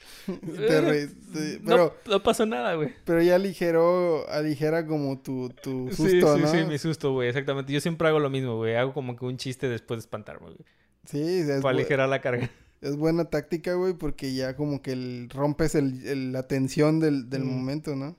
[0.25, 2.93] Te re- sí, Pero, No, no pasó nada, güey.
[3.05, 6.47] pero ya aligeró, aligera como tu, tu Sí, susto, sí, ¿no?
[6.51, 7.71] sí, mi susto, güey, exactamente.
[7.73, 8.75] Yo siempre hago lo mismo, güey.
[8.75, 10.57] Hago como que un chiste después de espantarme, güey.
[11.05, 12.49] Sí, Para aligerar la carga.
[12.81, 17.29] es buena táctica, güey, porque ya como que el- rompes el, el- la tensión del,
[17.29, 17.47] del Mm.
[17.47, 18.15] momento, ¿no?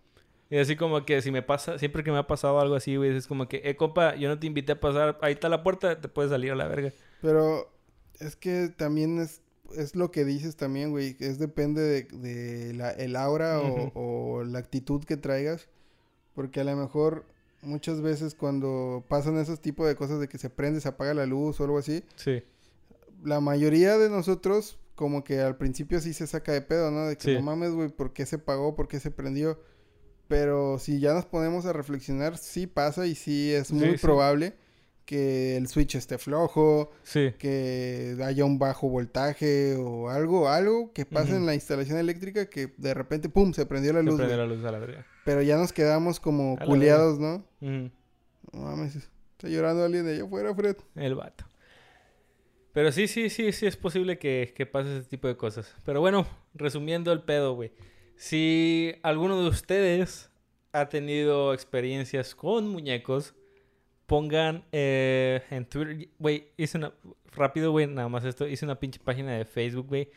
[0.50, 3.16] Y así como que si me pasa, siempre que me ha pasado algo así, güey,
[3.16, 5.98] es como que, eh, compa, yo no te invité a pasar, ahí está la puerta,
[6.00, 6.92] te puedes salir a la verga.
[7.22, 7.72] Pero
[8.20, 9.40] es que también es,
[9.76, 11.16] es lo que dices también, güey.
[11.20, 15.68] Es depende de, de la, el aura o- o, la actitud que traigas.
[16.34, 17.24] Porque a lo mejor
[17.62, 21.26] muchas veces cuando pasan esos tipos de cosas de que se prende, se apaga la
[21.26, 22.42] luz o algo así, Sí,
[23.24, 27.06] la mayoría de nosotros como que al principio sí se saca de pedo, ¿no?
[27.06, 27.34] De que Sí.
[27.34, 28.74] no mames, güey, ¿por qué se pagó?
[28.74, 29.58] ¿Por qué se prendió?
[30.28, 33.98] Pero si ya nos ponemos a reflexionar, sí pasa y sí es muy Sí, sí.
[35.04, 37.32] Que el switch esté flojo, sí.
[37.38, 42.72] que haya un bajo voltaje o algo, algo que pase en la instalación eléctrica que
[42.76, 44.48] de repente, pum, se prendió la Se luz, prende güey.
[44.48, 45.06] la luz a la verga.
[45.24, 47.44] Pero ya nos quedamos como A culiados, ¿no?
[47.60, 47.90] Ujú.
[48.52, 50.76] No mames, está llorando alguien de allá afuera, Fred.
[50.96, 51.44] El vato.
[52.72, 55.74] Pero sí, sí, sí, sí es posible que, que pase ese tipo de cosas.
[55.84, 57.72] Pero bueno, resumiendo el pedo, güey.
[58.16, 60.30] Si alguno de ustedes
[60.72, 63.34] ha tenido experiencias con muñecos,
[64.12, 66.08] pongan eh, en Twitter.
[66.18, 66.92] Güey, hice una.
[67.34, 68.46] Rápido, güey, nada más esto.
[68.46, 70.10] Hice una pinche página de Facebook, güey.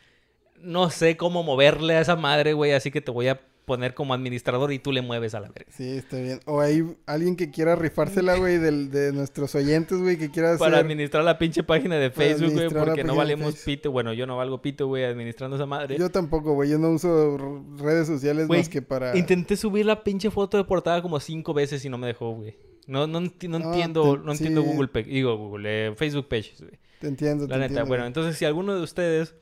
[0.60, 4.14] No sé cómo moverle a esa madre, güey, así que te voy a poner como
[4.14, 5.72] administrador y tú le mueves a la verga.
[5.72, 6.42] Sí, está bien.
[6.46, 10.60] O hay alguien que quiera rifársela, güey, del, de nuestros oyentes, güey, que quiera hacer...
[10.60, 13.92] Para administrar la pinche página de Facebook, güey, porque no de valemos pito.
[13.92, 15.98] Bueno, yo no valgo pito, güey, administrando esa madre.
[15.98, 19.18] Yo tampoco, güey, yo no uso redes sociales Güey, más que para...
[19.18, 22.56] Intenté subir la pinche foto de portada como cinco veces y no me dejó, güey.
[22.88, 24.68] No, no, no Ah, entiendo, te- no entiendo sí.
[24.68, 26.74] Google, Page- digo Google, eh, Facebook Pages, güey.
[27.00, 29.36] Te entiendo, La te neta, entiendo, bueno, entonces si alguno de ustedes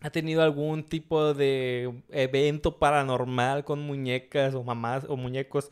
[0.00, 5.70] ha tenido algún tipo de evento paranormal con muñecas o mamás o muñecos,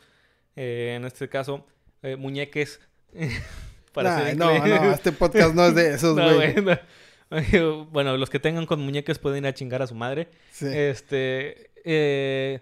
[0.57, 1.67] eh, en este caso,
[2.03, 2.81] eh, muñeques.
[3.93, 6.53] para Nah, ser no, no, este podcast no es de esos, No, güey.
[6.55, 6.79] güey, no.
[7.91, 10.29] Bueno, los que tengan con muñecas pueden ir a chingar a su madre.
[10.53, 10.67] Sí.
[10.69, 11.71] Este.
[11.85, 12.61] eh,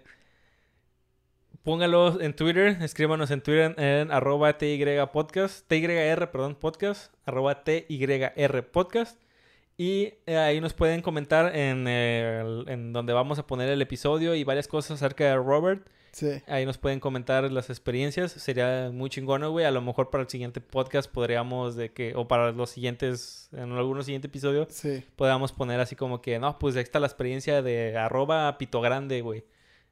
[1.63, 2.77] póngalos en Twitter.
[2.81, 5.67] Escríbanos en Twitter en arroba TY podcast.
[5.67, 7.13] TYR, perdón, podcast.
[7.25, 9.19] Arroba TYR podcast.
[9.77, 14.35] Y eh, ahí nos pueden comentar en, el- en donde vamos a poner el episodio
[14.35, 15.87] y varias cosas acerca de Robert.
[16.11, 16.27] sí.
[16.45, 18.31] Ahí nos pueden comentar las experiencias.
[18.33, 19.65] Sería muy chingón, güey.
[19.65, 23.71] A lo mejor para el siguiente podcast podríamos de que, o para los siguientes, en
[23.71, 25.03] algunos siguientes episodios, Sí.
[25.15, 29.21] podamos poner así como que, no, pues ahí está la experiencia de arroba pito grande,
[29.21, 29.43] güey.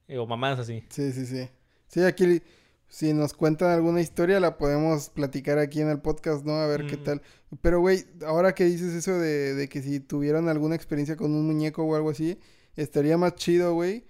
[0.07, 0.83] Eh, o mamás así.
[0.89, 1.49] Sí, sí, sí.
[1.91, 2.41] Sí, aquí
[2.87, 6.53] si nos cuentan alguna historia, la podemos platicar aquí en el podcast, ¿no?
[6.55, 7.03] A ver qué Mm.
[7.03, 7.21] tal.
[7.61, 11.45] Pero, güey, ahora que dices eso de, de que si tuvieran alguna experiencia con un
[11.45, 12.37] muñeco o algo así,
[12.75, 14.03] estaría más chido, güey,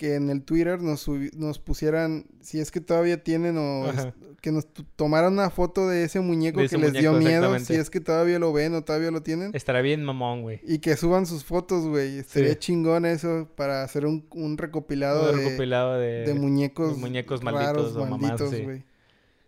[0.00, 4.14] que en el Twitter nos, nos pusieran, si es que todavía tienen o Ajá.
[4.40, 7.90] que nos tomaran una foto de ese muñeco De que les dio miedo, si es
[7.90, 9.54] que todavía lo ven o todavía lo tienen.
[9.54, 10.62] Estará bien mamón, güey.
[10.66, 12.22] Y que suban sus fotos, güey.
[12.22, 12.56] Sí.
[12.56, 17.42] chingón eso para hacer un, un recopilado Un de, recopilado de, de muñecos, de muñecos
[17.44, 18.64] raros, malditos o mamados, malditos, sí.
[18.64, 18.84] güey.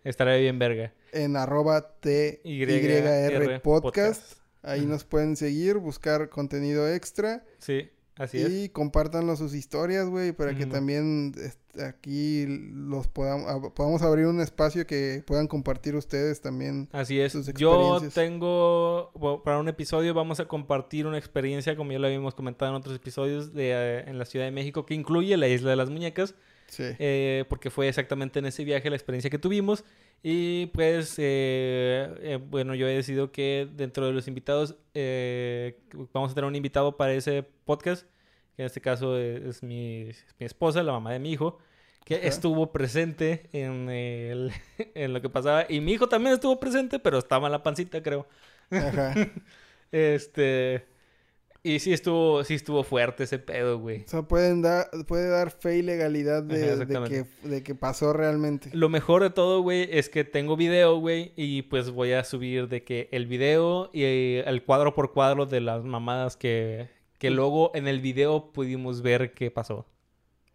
[0.03, 0.93] Estará bien verga.
[1.13, 4.33] En arroba TYR podcast.
[4.61, 7.43] Ahí nos pueden seguir, buscar contenido extra.
[7.57, 8.49] Sí, así es.
[8.51, 14.39] y compártanlo sus historias, güey, para que también este, aquí los podamos, podamos abrir un
[14.39, 16.89] espacio que puedan compartir ustedes también.
[16.91, 17.33] Así es.
[17.33, 22.07] sus Yo tengo, bueno, para un episodio vamos a compartir una experiencia, como ya lo
[22.07, 25.47] habíamos comentado en otros episodios, de, eh, en la Ciudad de México, que incluye la
[25.47, 26.35] Isla de las Muñecas,
[26.73, 26.83] Sí.
[26.99, 29.83] eh, porque fue exactamente en ese viaje la experiencia que tuvimos.
[30.23, 35.79] Y pues, eh, eh, bueno, yo he decidido que dentro de los invitados, eh,
[36.13, 38.05] vamos a tener un invitado para ese podcast,
[38.55, 40.09] que en este caso es, es mi,
[40.39, 41.59] mi esposa, la mamá de mi hijo,
[42.05, 44.51] que estuvo presente en, el-
[44.95, 45.65] en lo que pasaba.
[45.69, 48.27] Y mi hijo también estuvo presente, pero estaba en la pancita, creo.
[48.71, 49.13] Ajá.
[49.91, 50.85] Este...
[51.65, 54.01] Y sí estuvo, sí estuvo fuerte ese pedo, güey.
[54.03, 57.25] O sea, pueden dar, puede dar fe y legalidad de, Ajá, de exactamente.
[57.41, 58.69] que, de que pasó realmente.
[58.73, 62.67] Lo mejor de todo, güey, es que tengo video, güey, y pues voy a subir
[62.67, 67.29] de que el video y eh, el cuadro por cuadro de las mamadas que, que
[67.29, 69.85] luego en el video pudimos ver qué pasó.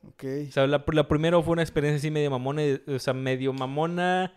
[0.07, 0.25] Ok.
[0.49, 4.35] O sea, la, la primero fue una experiencia así medio mamona, o sea, medio mamona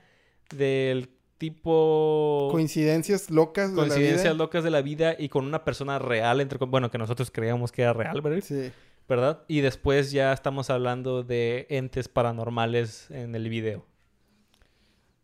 [0.56, 1.10] del
[1.42, 2.50] tipo...
[2.52, 4.34] Coincidencias locas de la coincidencias vida.
[4.36, 7.82] locas de la vida y con una persona real, entre, bueno, que nosotros creíamos que
[7.82, 8.44] era real, ¿verdad?
[8.44, 8.72] Sí.
[9.10, 9.44] ¿verdad?
[9.48, 13.88] Y después ya estamos hablando de entes paranormales en el video.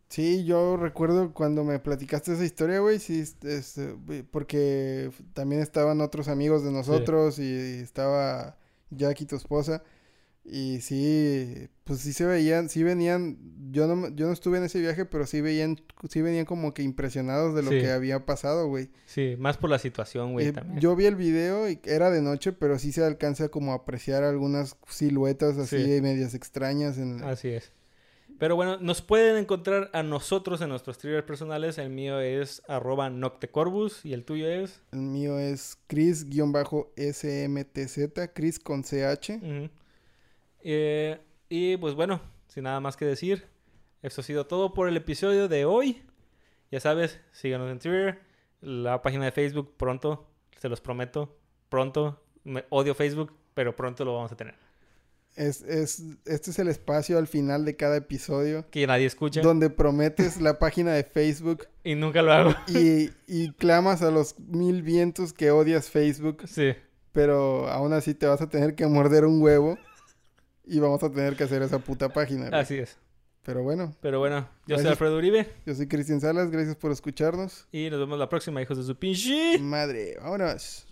[0.10, 6.30] Sí, yo recuerdo cuando me platicaste esa historia, güey, sí, eh, porque también estaban otros
[6.30, 8.58] amigos de nosotros y estaba
[8.90, 9.84] Jackie, tu esposa,
[10.50, 13.38] y sí, pues sí se veían, sí venían,
[13.72, 15.80] yo no, yo no estuve en ese viaje, pero sí veían,
[16.10, 17.80] sí venían como que impresionados de lo Sí.
[17.82, 18.90] que había pasado, güey.
[19.06, 20.80] Sí, más por la situación, güey, Eh, también.
[20.80, 24.24] yo vi el video y era de noche, pero sí se alcanza como a apreciar
[24.24, 26.02] algunas siluetas así Sí.
[26.02, 27.22] medias extrañas en...
[27.24, 27.74] Así es.
[28.40, 31.80] Pero bueno, nos pueden encontrar a nosotros en nuestros thrillers personales.
[31.80, 34.80] El mío es arroba noctecorbus y el tuyo es...
[34.92, 39.40] El mío es Chris-SMTZ, Chris con CH.
[39.42, 39.70] Ujú.
[40.70, 43.46] Eh, y pues bueno, sin nada más que decir,
[44.02, 46.04] esto ha sido todo por el episodio de hoy.
[46.72, 48.20] Ya sabes, síganos en Twitter,
[48.60, 51.38] la página de Facebook pronto, se los prometo,
[51.70, 52.22] pronto.
[52.44, 54.56] Me odio Facebook, pero pronto lo vamos a tener.
[55.38, 59.70] Es, es, este es el espacio al final de cada episodio Que nadie escucha donde
[59.70, 62.56] prometes la página de Facebook y nunca lo hago.
[62.68, 66.74] y, y clamas a los mil vientos que odias Facebook, Sí,
[67.14, 69.78] pero aún así te vas a tener que morder un huevo
[70.68, 72.50] y vamos a tener que hacer esa puta página.
[72.50, 72.62] güey.
[72.62, 72.98] así es.
[73.44, 74.88] Pero bueno, Pero bueno, yo soy.
[74.88, 77.68] Alfredo Uribe yo soy Cristian Salas, gracias por escucharnos.
[77.72, 79.58] y nos vemos la próxima, hijos de su pinche.
[79.60, 80.87] Madre, vámonos.